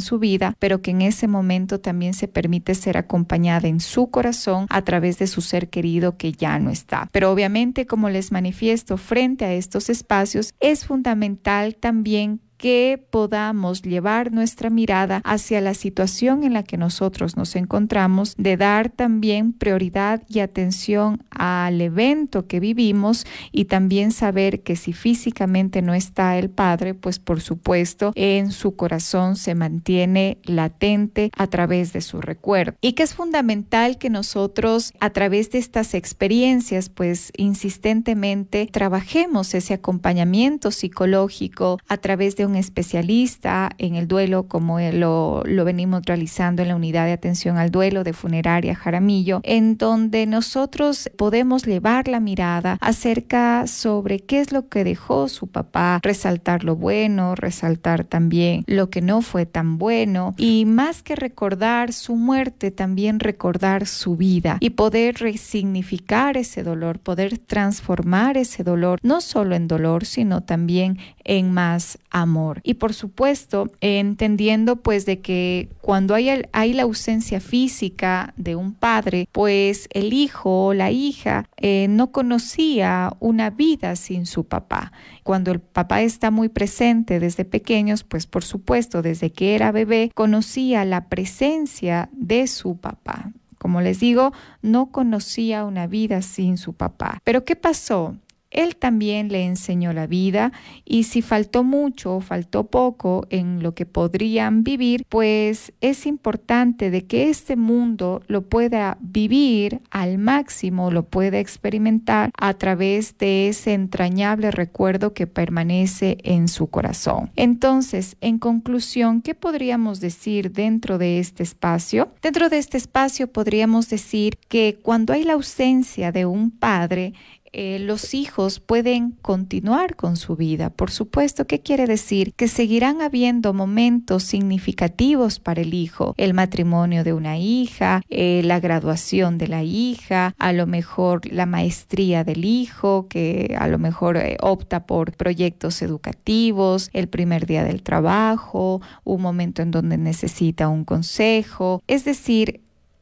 su 0.00 0.18
vida, 0.18 0.54
pero 0.58 0.80
que 0.80 0.92
en 0.92 1.02
ese 1.02 1.28
momento 1.28 1.49
también 1.80 2.14
se 2.14 2.28
permite 2.28 2.74
ser 2.74 2.96
acompañada 2.96 3.68
en 3.68 3.80
su 3.80 4.10
corazón 4.10 4.66
a 4.70 4.82
través 4.82 5.18
de 5.18 5.26
su 5.26 5.40
ser 5.40 5.68
querido 5.68 6.16
que 6.16 6.32
ya 6.32 6.58
no 6.58 6.70
está. 6.70 7.08
Pero 7.12 7.30
obviamente, 7.30 7.86
como 7.86 8.08
les 8.08 8.32
manifiesto 8.32 8.96
frente 8.96 9.44
a 9.44 9.52
estos 9.52 9.90
espacios, 9.90 10.54
es 10.60 10.86
fundamental 10.86 11.74
también 11.76 12.40
que 12.60 13.02
podamos 13.08 13.80
llevar 13.80 14.32
nuestra 14.32 14.68
mirada 14.68 15.22
hacia 15.24 15.62
la 15.62 15.72
situación 15.72 16.44
en 16.44 16.52
la 16.52 16.62
que 16.62 16.76
nosotros 16.76 17.34
nos 17.38 17.56
encontramos, 17.56 18.34
de 18.36 18.58
dar 18.58 18.90
también 18.90 19.54
prioridad 19.54 20.22
y 20.28 20.40
atención 20.40 21.24
al 21.30 21.80
evento 21.80 22.46
que 22.46 22.60
vivimos 22.60 23.26
y 23.50 23.64
también 23.64 24.12
saber 24.12 24.60
que 24.60 24.76
si 24.76 24.92
físicamente 24.92 25.80
no 25.80 25.94
está 25.94 26.36
el 26.36 26.50
Padre, 26.50 26.92
pues 26.92 27.18
por 27.18 27.40
supuesto 27.40 28.12
en 28.14 28.52
su 28.52 28.76
corazón 28.76 29.36
se 29.36 29.54
mantiene 29.54 30.36
latente 30.44 31.30
a 31.38 31.46
través 31.46 31.94
de 31.94 32.02
su 32.02 32.20
recuerdo. 32.20 32.74
Y 32.82 32.92
que 32.92 33.04
es 33.04 33.14
fundamental 33.14 33.96
que 33.96 34.10
nosotros 34.10 34.92
a 35.00 35.08
través 35.10 35.50
de 35.50 35.58
estas 35.58 35.94
experiencias, 35.94 36.90
pues 36.90 37.32
insistentemente 37.38 38.68
trabajemos 38.70 39.54
ese 39.54 39.72
acompañamiento 39.72 40.70
psicológico 40.70 41.78
a 41.88 41.96
través 41.96 42.36
de 42.36 42.49
un 42.49 42.49
especialista 42.56 43.70
en 43.78 43.94
el 43.94 44.08
duelo, 44.08 44.48
como 44.48 44.80
lo, 44.80 45.42
lo 45.44 45.64
venimos 45.64 46.02
realizando 46.04 46.62
en 46.62 46.68
la 46.68 46.76
unidad 46.76 47.06
de 47.06 47.12
atención 47.12 47.58
al 47.58 47.70
duelo 47.70 48.04
de 48.04 48.12
funeraria 48.12 48.74
Jaramillo, 48.74 49.40
en 49.42 49.76
donde 49.76 50.26
nosotros 50.26 51.10
podemos 51.16 51.64
llevar 51.64 52.08
la 52.08 52.20
mirada 52.20 52.78
acerca 52.80 53.66
sobre 53.66 54.20
qué 54.20 54.40
es 54.40 54.52
lo 54.52 54.68
que 54.68 54.84
dejó 54.84 55.28
su 55.28 55.46
papá, 55.46 56.00
resaltar 56.02 56.64
lo 56.64 56.76
bueno, 56.76 57.34
resaltar 57.34 58.04
también 58.04 58.64
lo 58.66 58.90
que 58.90 59.02
no 59.02 59.22
fue 59.22 59.46
tan 59.46 59.78
bueno 59.78 60.34
y 60.36 60.64
más 60.64 61.02
que 61.02 61.16
recordar 61.16 61.92
su 61.92 62.16
muerte, 62.16 62.70
también 62.70 63.20
recordar 63.20 63.86
su 63.86 64.16
vida 64.16 64.58
y 64.60 64.70
poder 64.70 65.16
resignificar 65.16 66.36
ese 66.36 66.62
dolor, 66.62 66.98
poder 66.98 67.38
transformar 67.38 68.36
ese 68.36 68.64
dolor, 68.64 68.98
no 69.02 69.20
solo 69.20 69.54
en 69.54 69.68
dolor, 69.68 70.04
sino 70.04 70.42
también 70.42 70.98
en 71.24 71.52
más 71.52 71.98
amor. 72.10 72.39
Y 72.62 72.74
por 72.74 72.94
supuesto, 72.94 73.70
entendiendo 73.80 74.76
pues 74.76 75.06
de 75.06 75.20
que 75.20 75.68
cuando 75.80 76.14
hay, 76.14 76.42
hay 76.52 76.72
la 76.72 76.82
ausencia 76.82 77.40
física 77.40 78.34
de 78.36 78.56
un 78.56 78.74
padre, 78.74 79.28
pues 79.32 79.88
el 79.92 80.12
hijo 80.12 80.66
o 80.66 80.74
la 80.74 80.90
hija 80.90 81.48
eh, 81.56 81.86
no 81.88 82.12
conocía 82.12 83.12
una 83.20 83.50
vida 83.50 83.96
sin 83.96 84.26
su 84.26 84.44
papá. 84.44 84.92
Cuando 85.22 85.52
el 85.52 85.60
papá 85.60 86.02
está 86.02 86.30
muy 86.30 86.48
presente 86.48 87.20
desde 87.20 87.44
pequeños, 87.44 88.04
pues 88.04 88.26
por 88.26 88.44
supuesto, 88.44 89.02
desde 89.02 89.30
que 89.30 89.54
era 89.54 89.72
bebé, 89.72 90.10
conocía 90.14 90.84
la 90.84 91.08
presencia 91.08 92.08
de 92.12 92.46
su 92.46 92.76
papá. 92.76 93.32
Como 93.58 93.82
les 93.82 94.00
digo, 94.00 94.32
no 94.62 94.90
conocía 94.90 95.66
una 95.66 95.86
vida 95.86 96.22
sin 96.22 96.56
su 96.56 96.72
papá. 96.72 97.18
Pero 97.24 97.44
¿qué 97.44 97.56
pasó? 97.56 98.16
Él 98.50 98.76
también 98.76 99.28
le 99.28 99.44
enseñó 99.44 99.92
la 99.92 100.06
vida 100.06 100.52
y 100.84 101.04
si 101.04 101.22
faltó 101.22 101.62
mucho 101.62 102.16
o 102.16 102.20
faltó 102.20 102.66
poco 102.66 103.26
en 103.30 103.62
lo 103.62 103.74
que 103.74 103.86
podrían 103.86 104.64
vivir, 104.64 105.04
pues 105.08 105.72
es 105.80 106.04
importante 106.06 106.90
de 106.90 107.06
que 107.06 107.30
este 107.30 107.56
mundo 107.56 108.22
lo 108.26 108.42
pueda 108.42 108.98
vivir 109.00 109.80
al 109.90 110.18
máximo, 110.18 110.90
lo 110.90 111.04
pueda 111.04 111.38
experimentar 111.38 112.30
a 112.36 112.54
través 112.54 113.16
de 113.18 113.48
ese 113.48 113.72
entrañable 113.74 114.50
recuerdo 114.50 115.14
que 115.14 115.26
permanece 115.26 116.18
en 116.24 116.48
su 116.48 116.66
corazón. 116.66 117.30
Entonces, 117.36 118.16
en 118.20 118.38
conclusión, 118.38 119.22
¿qué 119.22 119.34
podríamos 119.34 120.00
decir 120.00 120.52
dentro 120.52 120.98
de 120.98 121.20
este 121.20 121.42
espacio? 121.42 122.12
Dentro 122.20 122.48
de 122.48 122.58
este 122.58 122.78
espacio 122.78 123.28
podríamos 123.28 123.88
decir 123.88 124.38
que 124.48 124.78
cuando 124.82 125.12
hay 125.12 125.24
la 125.24 125.34
ausencia 125.34 126.12
de 126.12 126.26
un 126.26 126.50
padre, 126.50 127.14
eh, 127.52 127.78
los 127.80 128.14
hijos 128.14 128.60
pueden 128.60 129.12
continuar 129.22 129.96
con 129.96 130.16
su 130.16 130.36
vida. 130.36 130.70
Por 130.70 130.90
supuesto, 130.90 131.46
¿qué 131.46 131.60
quiere 131.60 131.86
decir? 131.86 132.32
Que 132.34 132.48
seguirán 132.48 133.02
habiendo 133.02 133.52
momentos 133.52 134.22
significativos 134.22 135.40
para 135.40 135.62
el 135.62 135.74
hijo, 135.74 136.14
el 136.16 136.34
matrimonio 136.34 137.02
de 137.02 137.12
una 137.12 137.38
hija, 137.38 138.02
eh, 138.08 138.42
la 138.44 138.60
graduación 138.60 139.36
de 139.38 139.48
la 139.48 139.64
hija, 139.64 140.34
a 140.38 140.52
lo 140.52 140.66
mejor 140.66 141.30
la 141.32 141.46
maestría 141.46 142.22
del 142.22 142.44
hijo, 142.44 143.08
que 143.08 143.56
a 143.58 143.66
lo 143.66 143.78
mejor 143.78 144.16
eh, 144.16 144.36
opta 144.40 144.86
por 144.86 145.16
proyectos 145.16 145.82
educativos, 145.82 146.88
el 146.92 147.08
primer 147.08 147.46
día 147.46 147.64
del 147.64 147.82
trabajo, 147.82 148.80
un 149.04 149.22
momento 149.22 149.62
en 149.62 149.70
donde 149.70 149.98
necesita 149.98 150.68
un 150.68 150.84
consejo. 150.84 151.82
Es 151.88 152.04
decir, 152.04 152.60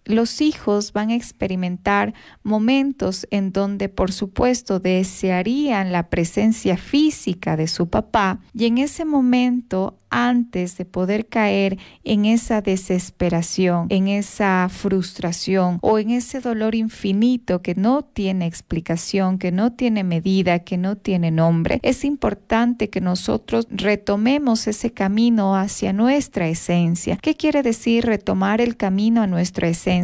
los 0.08 0.40
hijos 0.40 0.92
van 0.92 1.10
a 1.10 1.14
experimentar 1.14 2.14
momentos 2.42 3.28
en 3.30 3.52
donde 3.52 3.88
por 3.88 4.10
supuesto 4.10 4.80
desearían 4.80 5.92
la 5.92 6.08
presencia 6.08 6.76
física 6.76 7.56
de 7.56 7.68
su 7.68 7.88
papá 7.88 8.40
y 8.54 8.64
en 8.64 8.78
ese 8.78 9.04
momento 9.04 9.98
antes 10.10 10.76
de 10.78 10.84
poder 10.84 11.26
caer 11.26 11.78
en 12.04 12.24
esa 12.24 12.62
desesperación, 12.62 13.86
en 13.90 14.08
esa 14.08 14.68
frustración 14.70 15.78
o 15.82 15.98
en 15.98 16.10
ese 16.10 16.40
dolor 16.40 16.74
infinito 16.74 17.62
que 17.62 17.74
no 17.74 18.02
tiene 18.02 18.46
explicación, 18.46 19.38
que 19.38 19.52
no 19.52 19.72
tiene 19.72 20.04
medida, 20.04 20.60
que 20.60 20.78
no 20.78 20.96
tiene 20.96 21.30
nombre, 21.30 21.78
es 21.82 22.04
importante 22.04 22.88
que 22.88 23.00
nosotros 23.00 23.66
retomemos 23.70 24.66
ese 24.66 24.92
camino 24.92 25.56
hacia 25.56 25.92
nuestra 25.92 26.48
esencia. 26.48 27.18
¿Qué 27.20 27.34
quiere 27.34 27.62
decir 27.62 28.06
retomar 28.06 28.60
el 28.60 28.76
camino 28.76 29.22
a 29.22 29.26
nuestra 29.26 29.68
esencia? 29.68 29.97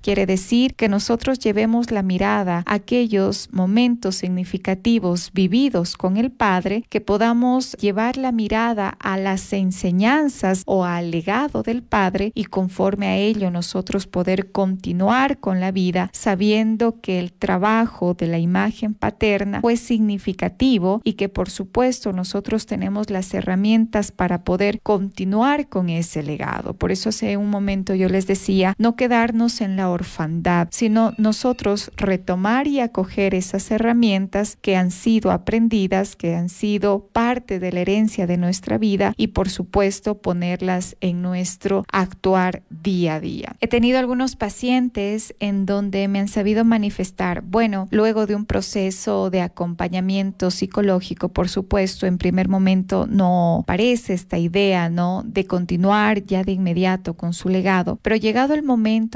Quiere 0.00 0.26
decir 0.26 0.74
que 0.74 0.88
nosotros 0.88 1.38
llevemos 1.38 1.90
la 1.90 2.02
mirada 2.02 2.62
a 2.66 2.74
aquellos 2.74 3.48
momentos 3.52 4.16
significativos 4.16 5.30
vividos 5.32 5.96
con 5.96 6.16
el 6.16 6.30
Padre, 6.30 6.84
que 6.88 7.00
podamos 7.00 7.72
llevar 7.72 8.16
la 8.16 8.32
mirada 8.32 8.88
a 8.88 9.16
las 9.16 9.52
enseñanzas 9.52 10.62
o 10.66 10.84
al 10.84 11.10
legado 11.10 11.62
del 11.62 11.82
Padre 11.82 12.32
y 12.34 12.44
conforme 12.44 13.08
a 13.08 13.16
ello 13.16 13.50
nosotros 13.50 14.06
poder 14.06 14.52
continuar 14.52 15.38
con 15.38 15.60
la 15.60 15.72
vida 15.72 16.10
sabiendo 16.12 17.00
que 17.00 17.18
el 17.18 17.32
trabajo 17.32 18.14
de 18.14 18.26
la 18.26 18.38
imagen 18.38 18.94
paterna 18.94 19.60
fue 19.60 19.76
significativo 19.76 21.00
y 21.04 21.14
que 21.14 21.28
por 21.28 21.50
supuesto 21.50 22.12
nosotros 22.12 22.66
tenemos 22.66 23.10
las 23.10 23.32
herramientas 23.34 24.12
para 24.12 24.44
poder 24.44 24.80
continuar 24.82 25.68
con 25.68 25.88
ese 25.88 26.22
legado. 26.22 26.74
Por 26.74 26.92
eso 26.92 27.08
hace 27.08 27.36
un 27.36 27.50
momento 27.50 27.94
yo 27.94 28.08
les 28.08 28.26
decía, 28.26 28.74
no 28.78 28.96
en 29.16 29.76
la 29.76 29.88
orfandad, 29.88 30.68
sino 30.70 31.14
nosotros 31.16 31.90
retomar 31.96 32.66
y 32.66 32.80
acoger 32.80 33.34
esas 33.34 33.70
herramientas 33.70 34.56
que 34.60 34.76
han 34.76 34.90
sido 34.90 35.30
aprendidas, 35.30 36.16
que 36.16 36.34
han 36.34 36.50
sido 36.50 37.08
parte 37.12 37.58
de 37.58 37.72
la 37.72 37.80
herencia 37.80 38.26
de 38.26 38.36
nuestra 38.36 38.76
vida 38.76 39.14
y 39.16 39.28
por 39.28 39.48
supuesto 39.48 40.18
ponerlas 40.18 40.96
en 41.00 41.22
nuestro 41.22 41.84
actuar 41.90 42.62
día 42.68 43.14
a 43.14 43.20
día. 43.20 43.56
He 43.60 43.68
tenido 43.68 43.98
algunos 43.98 44.36
pacientes 44.36 45.34
en 45.40 45.64
donde 45.64 46.08
me 46.08 46.20
han 46.20 46.28
sabido 46.28 46.64
manifestar, 46.64 47.40
bueno, 47.40 47.88
luego 47.90 48.26
de 48.26 48.34
un 48.34 48.44
proceso 48.44 49.30
de 49.30 49.40
acompañamiento 49.40 50.50
psicológico, 50.50 51.30
por 51.30 51.48
supuesto, 51.48 52.06
en 52.06 52.18
primer 52.18 52.48
momento 52.48 53.06
no 53.08 53.64
parece 53.66 54.12
esta 54.12 54.36
idea, 54.36 54.90
¿no? 54.90 55.22
De 55.24 55.46
continuar 55.46 56.24
ya 56.26 56.44
de 56.44 56.52
inmediato 56.52 57.14
con 57.14 57.32
su 57.32 57.48
legado, 57.48 57.98
pero 58.02 58.14
llegado 58.16 58.52
el 58.52 58.62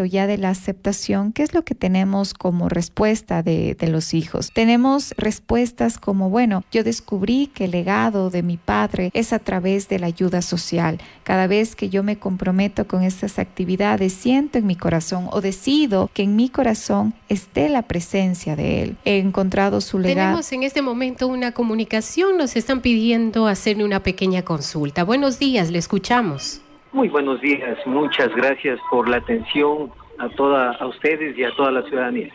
ya 0.05 0.27
de 0.27 0.39
la 0.39 0.51
aceptación, 0.51 1.33
¿qué 1.33 1.43
es 1.43 1.55
lo 1.55 1.65
que 1.65 1.75
tenemos 1.75 2.35
como 2.35 2.69
respuesta 2.69 3.43
de, 3.43 3.75
de 3.75 3.89
los 3.89 4.15
hijos? 4.15 4.51
Tenemos 4.53 5.15
respuestas 5.17 5.99
como, 5.99 6.31
bueno, 6.31 6.65
yo 6.71 6.85
descubrí 6.85 7.49
que 7.49 7.65
el 7.65 7.73
legado 7.73 8.31
de 8.31 8.43
mi 8.43 8.57
padre 8.57 9.11
es 9.15 9.33
a 9.33 9.39
través 9.39 9.89
de 9.89 9.99
la 9.99 10.07
ayuda 10.07 10.43
social. 10.43 10.99
Cada 11.25 11.47
vez 11.47 11.75
que 11.77 11.89
yo 11.89 12.03
me 12.03 12.19
comprometo 12.19 12.87
con 12.87 13.03
estas 13.03 13.39
actividades, 13.39 14.13
siento 14.13 14.59
en 14.59 14.67
mi 14.67 14.77
corazón 14.77 15.29
o 15.33 15.41
decido 15.41 16.11
que 16.15 16.23
en 16.23 16.37
mi 16.37 16.49
corazón 16.49 17.15
esté 17.29 17.69
la 17.69 17.83
presencia 17.83 18.57
de 18.57 18.83
Él. 18.83 18.97
He 19.05 19.19
encontrado 19.19 19.81
su 19.81 19.99
legado. 19.99 20.29
Tenemos 20.29 20.53
en 20.53 20.63
este 20.63 20.83
momento 20.83 21.27
una 21.27 21.53
comunicación, 21.53 22.37
nos 22.37 22.57
están 22.57 22.81
pidiendo 22.81 23.47
hacerle 23.47 23.85
una 23.85 24.03
pequeña 24.03 24.43
consulta. 24.43 25.05
Buenos 25.05 25.39
días, 25.39 25.71
le 25.71 25.79
escuchamos. 25.79 26.61
Muy 26.93 27.09
buenos 27.09 27.41
días, 27.41 27.79
muchas 27.87 28.35
gracias 28.35 28.81
por 28.91 29.09
la 29.09 29.19
atención 29.19 29.93
a 30.19 30.29
toda 30.31 30.73
a 30.73 30.87
ustedes 30.89 31.39
y 31.39 31.45
a 31.45 31.55
toda 31.55 31.71
la 31.71 31.83
ciudadanía. 31.85 32.33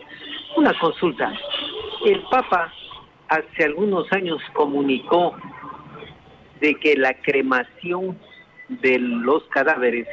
Una 0.56 0.74
consulta. 0.80 1.34
El 2.06 2.22
Papa 2.32 2.72
hace 3.28 3.66
algunos 3.66 4.10
años 4.14 4.42
comunicó 4.54 5.36
de 6.62 6.76
que 6.76 6.96
la 6.96 7.14
cremación 7.16 8.18
de 8.70 8.98
los 8.98 9.44
cadáveres 9.50 10.08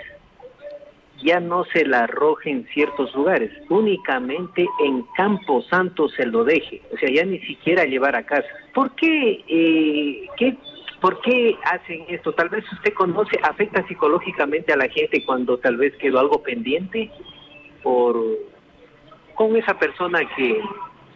ya 1.23 1.39
no 1.39 1.65
se 1.67 1.85
la 1.87 2.01
arroje 2.01 2.51
en 2.51 2.67
ciertos 2.75 3.15
lugares, 3.15 3.53
únicamente 3.69 4.67
en 4.85 5.03
Campo 5.17 5.63
Santo 5.71 6.09
se 6.09 6.27
lo 6.27 6.43
deje, 6.43 6.83
o 6.93 6.97
sea, 6.99 7.09
ya 7.09 7.25
ni 7.25 7.39
siquiera 7.43 7.85
llevar 7.85 8.17
a 8.17 8.27
casa. 8.27 8.49
¿Por 8.75 8.91
qué, 8.97 9.45
eh, 9.47 10.27
qué, 10.37 10.57
¿Por 11.03 11.21
qué 11.21 11.57
hacen 11.65 12.05
esto? 12.09 12.33
Tal 12.33 12.49
vez 12.49 12.65
usted 12.73 12.95
conoce, 12.95 13.37
afecta 13.43 13.85
psicológicamente 13.89 14.73
a 14.73 14.77
la 14.77 14.89
gente 14.89 15.25
cuando 15.27 15.59
tal 15.59 15.77
vez 15.77 15.93
quedó 15.97 16.21
algo 16.21 16.45
pendiente 16.45 17.11
por 17.83 18.25
con 19.35 19.57
esa 19.57 19.77
persona 19.77 20.21
que, 20.37 20.61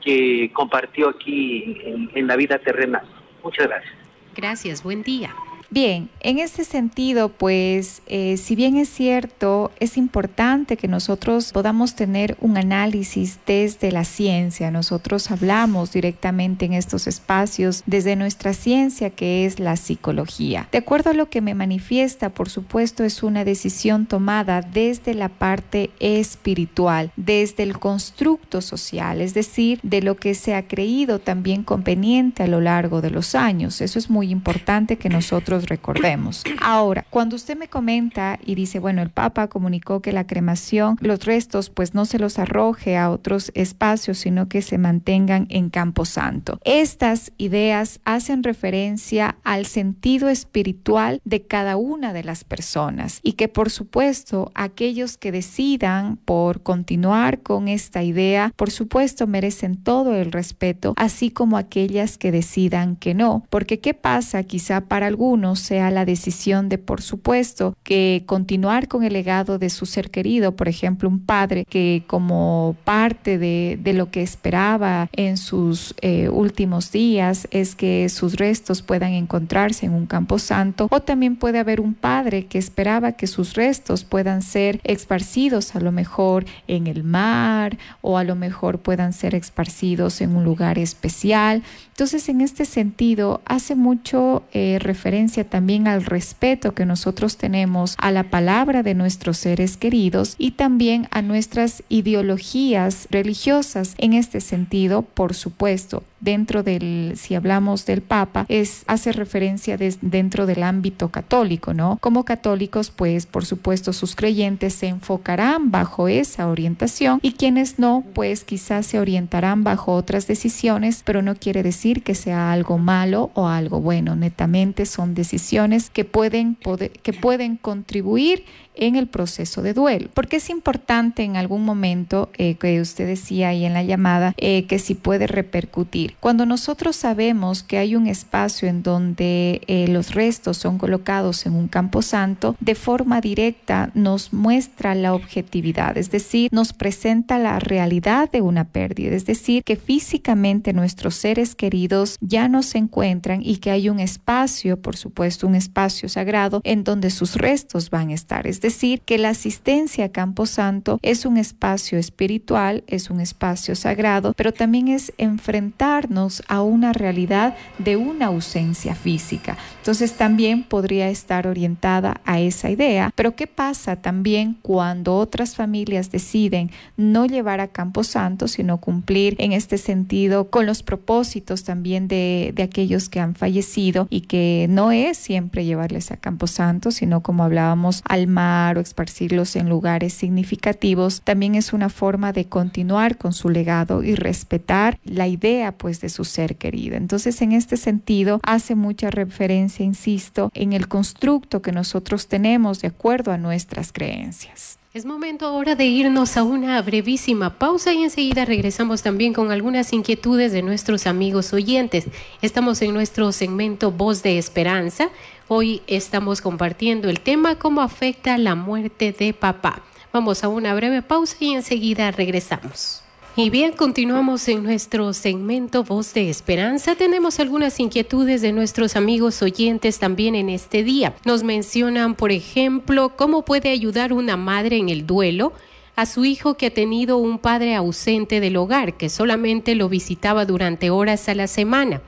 que 0.03 0.51
compartió 0.53 1.09
aquí 1.09 1.79
en, 1.85 2.11
en 2.15 2.27
la 2.27 2.35
vida 2.35 2.59
terrenal. 2.59 3.07
Muchas 3.45 3.69
gracias. 3.69 3.95
Gracias, 4.35 4.83
buen 4.83 5.05
día. 5.05 5.33
Bien, 5.69 6.09
en 6.21 6.39
este 6.39 6.65
sentido, 6.65 7.29
pues, 7.29 8.03
eh, 8.07 8.37
si 8.37 8.55
bien 8.55 8.77
es 8.77 8.89
cierto, 8.89 9.73
es 9.81 9.97
importante 9.97 10.77
que 10.77 10.87
nosotros 10.87 11.53
podamos 11.53 11.97
tener 11.97 12.37
un 12.41 12.57
análisis 12.57 13.41
desde 13.47 13.91
la 13.91 14.05
ciencia. 14.05 14.71
Nosotros 14.71 15.31
hablamos 15.31 15.93
directamente 15.93 16.67
en 16.67 16.73
estos 16.73 17.09
espacios 17.09 17.83
desde 17.87 18.15
nuestra 18.15 18.53
ciencia, 18.53 19.11
que 19.11 19.45
es 19.45 19.59
la 19.59 19.77
psicología. 19.77 20.69
De 20.71 20.79
acuerdo 20.79 21.11
a 21.11 21.15
lo 21.15 21.31
que 21.31 21.41
me 21.41 21.55
manifiesta, 21.55 22.31
por 22.31 22.49
supuesto, 22.49 23.03
es 23.03 23.25
una 23.25 23.45
decisión 23.45 24.07
tomada 24.07 24.63
desde 24.63 25.15
la 25.15 25.29
parte 25.29 25.91
espiritual, 25.99 27.11
desde 27.17 27.65
el 27.65 27.79
constructo 27.79 28.61
social, 28.61 29.21
es 29.21 29.35
decir, 29.35 29.81
de 29.83 30.01
lo 30.01 30.17
que 30.17 30.35
se 30.35 30.55
ha 30.55 30.69
creído 30.69 31.19
también 31.19 31.65
conveniente 31.65 32.45
a 32.45 32.47
lo 32.47 32.61
largo 32.61 33.01
de 33.01 33.11
los 33.11 33.35
años. 33.35 33.81
Eso 33.81 33.99
es 33.99 34.11
muy 34.11 34.31
importante 34.31 34.97
que 34.97 35.09
nosotros 35.09 35.56
recordemos. 35.65 36.45
Ahora, 36.61 37.07
cuando 37.09 37.37
usted 37.37 37.57
me 37.57 37.69
comenta 37.69 38.39
y 38.45 38.55
dice, 38.55 38.79
bueno, 38.79 39.01
el 39.01 39.09
Papa 39.09 39.49
comunicó 39.49 40.03
que 40.03 40.13
la 40.13 40.27
cremación, 40.27 40.99
los 41.01 41.25
restos, 41.25 41.71
pues 41.71 41.95
no 41.95 42.05
se 42.05 42.19
los 42.19 42.39
arroje 42.39 42.99
a 42.99 43.11
otros 43.11 43.51
espacios, 43.55 44.19
sino 44.19 44.49
que 44.49 44.61
se 44.61 44.77
mantengan 44.77 45.47
en 45.49 45.71
Campo 45.71 46.05
Santo. 46.05 46.59
Estas 46.65 47.33
ideas 47.39 48.01
hacen 48.05 48.43
referencia 48.43 49.37
al 49.45 49.67
sentido 49.67 50.29
espiritual 50.29 51.21
de 51.25 51.43
cada 51.43 51.77
una 51.77 52.13
de 52.13 52.25
las 52.25 52.45
personas 52.45 53.21
y 53.23 53.33
que 53.33 53.49
por 53.49 53.71
supuesto 53.71 54.51
aquellos 54.55 55.17
que 55.17 55.33
decidan 55.33 56.17
por 56.17 56.63
continuar 56.63 57.41
con 57.43 57.69
esta 57.69 58.03
idea, 58.03 58.53
por 58.57 58.71
supuesto 58.71 59.27
merecen 59.27 59.77
todo 59.77 60.15
el 60.15 60.33
respeto, 60.33 60.95
así 60.97 61.31
como 61.31 61.57
aquellas 61.57 62.19
que 62.19 62.33
decidan 62.33 62.97
que 62.97 63.15
no, 63.15 63.45
porque 63.51 63.81
¿qué 63.81 63.95
pasa 63.95 64.43
quizá 64.43 64.83
para 64.83 65.07
algunos? 65.07 65.46
Sea 65.55 65.91
la 65.91 66.05
decisión 66.05 66.69
de, 66.69 66.79
por 66.79 67.03
supuesto, 67.03 67.77
que 67.85 68.25
continuar 68.27 68.89
con 68.89 69.05
el 69.05 69.13
legado 69.13 69.59
de 69.59 69.71
su 69.71 69.87
ser 69.87 70.11
querido, 70.11 70.57
por 70.57 70.69
ejemplo, 70.69 71.09
un 71.09 71.21
padre 71.21 71.65
que 71.65 72.03
como 72.07 72.75
parte 72.85 73.39
de, 73.39 73.79
de 73.81 73.93
lo 73.93 74.11
que 74.11 74.23
esperaba 74.23 75.09
en 75.13 75.37
sus 75.37 75.95
eh, 76.01 76.29
últimos 76.29 76.91
días 76.91 77.47
es 77.51 77.75
que 77.75 78.09
sus 78.09 78.35
restos 78.35 78.83
puedan 78.83 79.13
encontrarse 79.13 79.87
en 79.87 79.93
un 79.93 80.07
campo 80.07 80.39
santo, 80.39 80.89
o 80.91 81.01
también 81.01 81.37
puede 81.37 81.59
haber 81.59 81.81
un 81.81 81.95
padre 81.95 82.47
que 82.47 82.59
esperaba 82.59 83.13
que 83.13 83.27
sus 83.27 83.55
restos 83.55 84.05
puedan 84.05 84.43
ser 84.43 84.81
esparcidos 84.85 85.77
a 85.77 85.81
lo 85.81 85.93
mejor 85.93 86.47
en 86.67 86.87
el 86.87 87.05
mar 87.05 87.79
o 88.01 88.19
a 88.19 88.25
lo 88.25 88.35
mejor 88.35 88.79
puedan 88.79 89.13
ser 89.13 89.35
esparcidos 89.35 90.21
en 90.21 90.35
un 90.37 90.45
lugar 90.45 90.79
especial. 90.79 91.63
Entonces, 91.89 92.29
en 92.29 92.41
este 92.41 92.65
sentido, 92.65 93.41
hace 93.45 93.75
mucho 93.75 94.43
eh, 94.53 94.79
referencia 94.81 95.36
también 95.45 95.89
al 95.89 96.05
respeto 96.05 96.75
que 96.75 96.87
nosotros 96.87 97.37
tenemos 97.37 97.95
a 97.99 98.11
la 98.11 98.25
palabra 98.25 98.83
de 98.83 98.95
nuestros 98.95 99.39
seres 99.39 99.77
queridos 99.77 100.35
y 100.39 100.53
también 100.53 101.09
a 101.11 101.23
nuestras 101.23 101.83
ideologías 101.89 103.09
religiosas. 103.11 103.95
En 103.99 104.13
este 104.13 104.41
sentido, 104.41 105.03
por 105.03 105.35
supuesto, 105.35 106.03
dentro 106.21 106.63
del, 106.63 107.13
si 107.17 107.35
hablamos 107.35 107.87
del 107.87 108.03
Papa, 108.03 108.47
es, 108.49 108.85
hace 108.87 109.13
referencia 109.13 109.77
dentro 109.77 110.47
del 110.47 110.63
ámbito 110.63 111.11
católico, 111.11 111.75
¿no? 111.75 111.99
Como 112.01 112.25
católicos, 112.25 112.91
pues, 112.91 113.27
por 113.27 113.45
supuesto, 113.45 113.93
sus 113.93 114.17
creyentes 114.17 114.75
se 114.75 114.89
enfocarán 114.89 115.71
bajo 115.71 116.09
esa 116.09 116.49
orientación 116.49 117.21
y 117.23 117.33
quienes 117.33 117.79
no, 117.79 118.05
pues, 118.15 118.45
quizás 118.45 118.87
se 118.87 118.99
orientarán 118.99 119.65
bajo 119.65 119.95
otras 119.95 120.27
decisiones, 120.27 121.03
pero 121.05 121.23
no 121.23 121.35
quiere 121.35 121.63
decir 121.63 122.03
que 122.03 122.15
sea 122.15 122.53
algo 122.53 122.79
malo 122.79 123.31
o 123.35 123.49
algo 123.49 123.81
bueno. 123.81 124.17
Netamente 124.17 124.87
son 124.87 125.15
decisiones 125.15 125.91
que 125.91 126.05
pueden, 126.05 126.55
poder, 126.55 126.91
que 126.91 127.13
pueden 127.13 127.57
contribuir 127.57 128.45
en 128.77 128.97
el 128.97 129.07
proceso 129.07 129.63
de 129.63 129.75
duelo. 129.75 130.09
Porque 130.15 130.37
es 130.37 130.51
importante 130.51 131.23
en 131.23 131.37
algún 131.37 131.65
momento 131.65 132.31
eh, 132.39 132.55
que 132.57 132.81
usted 132.81 133.07
decía 133.07 133.49
ahí 133.49 133.65
en 133.65 133.73
la 133.73 133.83
llamada 133.83 134.35
eh, 134.37 134.67
que 134.67 134.79
si 134.79 134.95
puede 134.95 135.27
repercutir. 135.27 136.17
Cuando 136.21 136.47
nosotros 136.47 136.97
sabemos 136.97 137.63
que 137.63 137.79
hay 137.79 137.97
un 137.97 138.07
espacio 138.07 138.69
en 138.69 138.83
donde 138.83 139.63
eh, 139.67 139.89
los 139.89 140.15
restos 140.15 140.59
son 140.59 140.79
colocados 140.79 141.47
en 141.47 141.55
un 141.55 141.69
campo 141.69 142.03
santo, 142.03 142.57
de 142.61 142.75
forma 142.75 143.21
directa 143.21 143.91
nos 143.95 144.33
muestra 144.33 144.95
la 144.95 145.15
objetividad, 145.15 145.97
es 145.97 146.11
decir, 146.11 146.49
nos 146.53 146.73
presenta 146.73 147.39
la 147.39 147.59
realidad 147.59 148.31
de 148.31 148.43
una 148.43 148.65
pérdida, 148.65 149.15
es 149.15 149.27
decir, 149.27 149.63
que 149.65 149.77
físicamente 149.77 150.73
nuestros 150.73 151.15
seres 151.15 151.55
queridos 151.55 152.17
ya 152.21 152.49
no 152.49 152.63
se 152.63 152.79
encuentran 152.79 153.41
y 153.43 153.57
que 153.57 153.71
hay 153.71 153.89
un 153.89 154.01
espacio, 154.01 154.81
por 154.81 154.97
supuesto, 154.97 155.47
un 155.47 155.55
espacio 155.55 156.09
sagrado 156.09 156.61
en 156.65 156.85
donde 156.85 157.11
sus 157.11 157.37
restos 157.37 157.91
van 157.91 158.11
a 158.11 158.15
estar. 158.15 158.47
Es 158.47 158.61
decir, 158.61 158.66
que 159.05 159.19
la 159.19 159.29
asistencia 159.29 160.07
a 160.07 160.09
Campo 160.09 160.45
Santo 160.45 160.99
es 161.03 161.25
un 161.25 161.37
espacio 161.37 161.99
espiritual, 161.99 162.83
es 162.89 163.11
un 163.11 163.21
espacio 163.21 163.77
sagrado, 163.77 164.33
pero 164.37 164.53
también 164.53 164.89
es 164.89 165.13
enfrentarnos 165.19 166.43
a 166.49 166.63
una 166.63 166.93
realidad 166.93 167.57
de 167.79 167.97
una 167.97 168.27
ausencia 168.27 168.97
física. 168.97 169.57
Entonces 169.79 170.15
también 170.15 170.65
podría 170.65 171.09
estar 171.11 171.47
orientada 171.47 172.21
a 172.25 172.41
esa 172.41 172.69
idea. 172.69 173.13
Pero 173.15 173.37
¿qué 173.37 173.47
pasa 173.47 173.95
también 173.95 174.57
cuando 174.63 175.17
otras 175.17 175.55
familias 175.55 176.11
deciden 176.11 176.73
no 176.97 177.27
llevar 177.27 177.61
a 177.61 177.69
Campo 177.69 178.03
Santo, 178.03 178.49
sino 178.49 178.79
cumplir 178.79 179.37
en 179.39 179.53
este 179.53 179.79
sentido 179.79 180.51
con 180.51 180.67
los 180.67 180.83
propósitos 180.83 181.63
también 181.63 182.09
de, 182.09 182.53
aquellos 182.61 183.09
que 183.09 183.21
han 183.21 183.37
fallecido 183.37 184.09
y 184.11 184.23
que 184.23 184.67
no 184.69 184.91
es 184.91 185.19
siempre 185.19 185.65
llevarles 185.65 186.11
a 186.11 186.17
Campo 186.17 186.49
Santo, 186.49 186.91
sino 186.91 187.23
como 187.23 187.45
hablábamos 187.45 188.03
al 188.09 188.27
mar 188.27 188.56
o 188.77 188.81
esparcirlos 188.81 189.55
en 189.57 189.69
lugares 189.69 190.13
significativos, 190.13 191.21
también 191.23 191.55
es 191.55 191.73
una 191.73 191.89
forma 191.89 192.33
de 192.33 192.47
continuar 192.47 193.19
con 193.19 193.33
su 193.33 193.49
legado 193.49 194.03
y 194.03 194.15
respetar 194.15 194.99
la 195.05 195.29
idea 195.29 195.73
pues 195.73 196.01
de 196.01 196.09
su 196.09 196.25
ser 196.25 196.57
querido. 196.57 196.97
Entonces 196.97 197.41
en 197.43 197.53
este 197.53 197.77
sentido 197.77 198.41
hace 198.43 198.75
mucha 198.75 199.11
referencia, 199.11 199.85
insisto, 199.85 200.51
en 200.55 200.73
el 200.73 200.89
constructo 200.89 201.63
que 201.63 201.73
nosotros 201.73 202.29
tenemos 202.29 202.81
de 202.81 202.89
acuerdo 202.89 203.33
a 203.33 203.39
nuestras 203.39 203.93
creencias. 203.93 204.79
Es 204.97 205.05
momento 205.05 205.45
ahora 205.45 205.75
de 205.75 205.85
irnos 205.85 206.39
a 206.39 206.43
una 206.43 206.81
brevísima 206.81 207.59
pausa 207.59 207.93
y 207.93 208.03
enseguida 208.03 208.47
regresamos 208.47 209.03
también 209.03 209.35
con 209.35 209.53
algunas 209.53 209.93
inquietudes 209.93 210.53
de 210.53 210.63
nuestros 210.63 211.07
amigos 211.07 211.53
oyentes. 211.53 212.07
Estamos 212.41 212.81
en 212.81 212.95
nuestro 212.95 213.31
segmento 213.33 213.93
Voz 213.93 214.23
de 214.23 214.39
Esperanza. 214.39 215.11
Hoy 215.49 215.81
estamos 215.87 216.41
compartiendo 216.41 217.09
el 217.09 217.21
tema 217.21 217.57
cómo 217.57 217.81
afecta 217.81 218.37
la 218.37 218.57
muerte 218.57 219.15
de 219.17 219.33
papá. 219.33 219.81
Vamos 220.13 220.43
a 220.43 220.49
una 220.49 220.75
breve 220.75 221.03
pausa 221.03 221.37
y 221.39 221.53
enseguida 221.53 222.11
regresamos. 222.11 223.03
Y 223.37 223.51
bien, 223.51 223.71
continuamos 223.71 224.49
en 224.49 224.65
nuestro 224.65 225.13
segmento 225.13 225.85
Voz 225.85 226.15
de 226.15 226.31
Esperanza. 226.31 226.97
Tenemos 226.97 227.39
algunas 227.39 227.79
inquietudes 227.79 228.43
de 228.43 228.51
nuestros 228.51 228.97
amigos 228.97 229.41
oyentes 229.41 230.01
también 230.01 230.35
en 230.35 230.49
este 230.49 230.83
día. 230.83 231.15
Nos 231.25 231.45
mencionan, 231.45 232.17
por 232.17 232.33
ejemplo, 232.33 233.13
cómo 233.15 233.45
puede 233.45 233.71
ayudar 233.71 234.13
una 234.13 234.37
madre 234.37 234.79
en 234.79 234.89
el 234.89 235.07
duelo 235.07 235.53
a 235.95 236.07
su 236.07 236.25
hijo 236.25 236.57
que 236.57 236.67
ha 236.67 236.75
tenido 236.75 237.19
un 237.19 237.39
padre 237.39 237.77
ausente 237.77 238.41
del 238.41 238.57
hogar, 238.57 238.95
que 238.95 239.09
solamente 239.09 239.77
lo 239.77 239.89
visitaba 239.89 240.45
durante 240.45 240.91
horas 240.91 241.29
a 241.29 241.37
la 241.37 241.47
semana. 241.47 242.03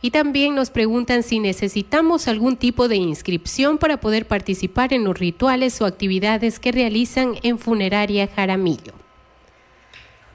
Y 0.00 0.10
también 0.12 0.54
nos 0.54 0.70
preguntan 0.70 1.22
si 1.22 1.40
necesitamos 1.40 2.28
algún 2.28 2.56
tipo 2.56 2.86
de 2.86 2.96
inscripción 2.96 3.78
para 3.78 3.98
poder 3.98 4.26
participar 4.26 4.92
en 4.92 5.04
los 5.04 5.18
rituales 5.18 5.80
o 5.80 5.86
actividades 5.86 6.60
que 6.60 6.70
realizan 6.70 7.34
en 7.42 7.58
Funeraria 7.58 8.28
Jaramillo. 8.28 8.92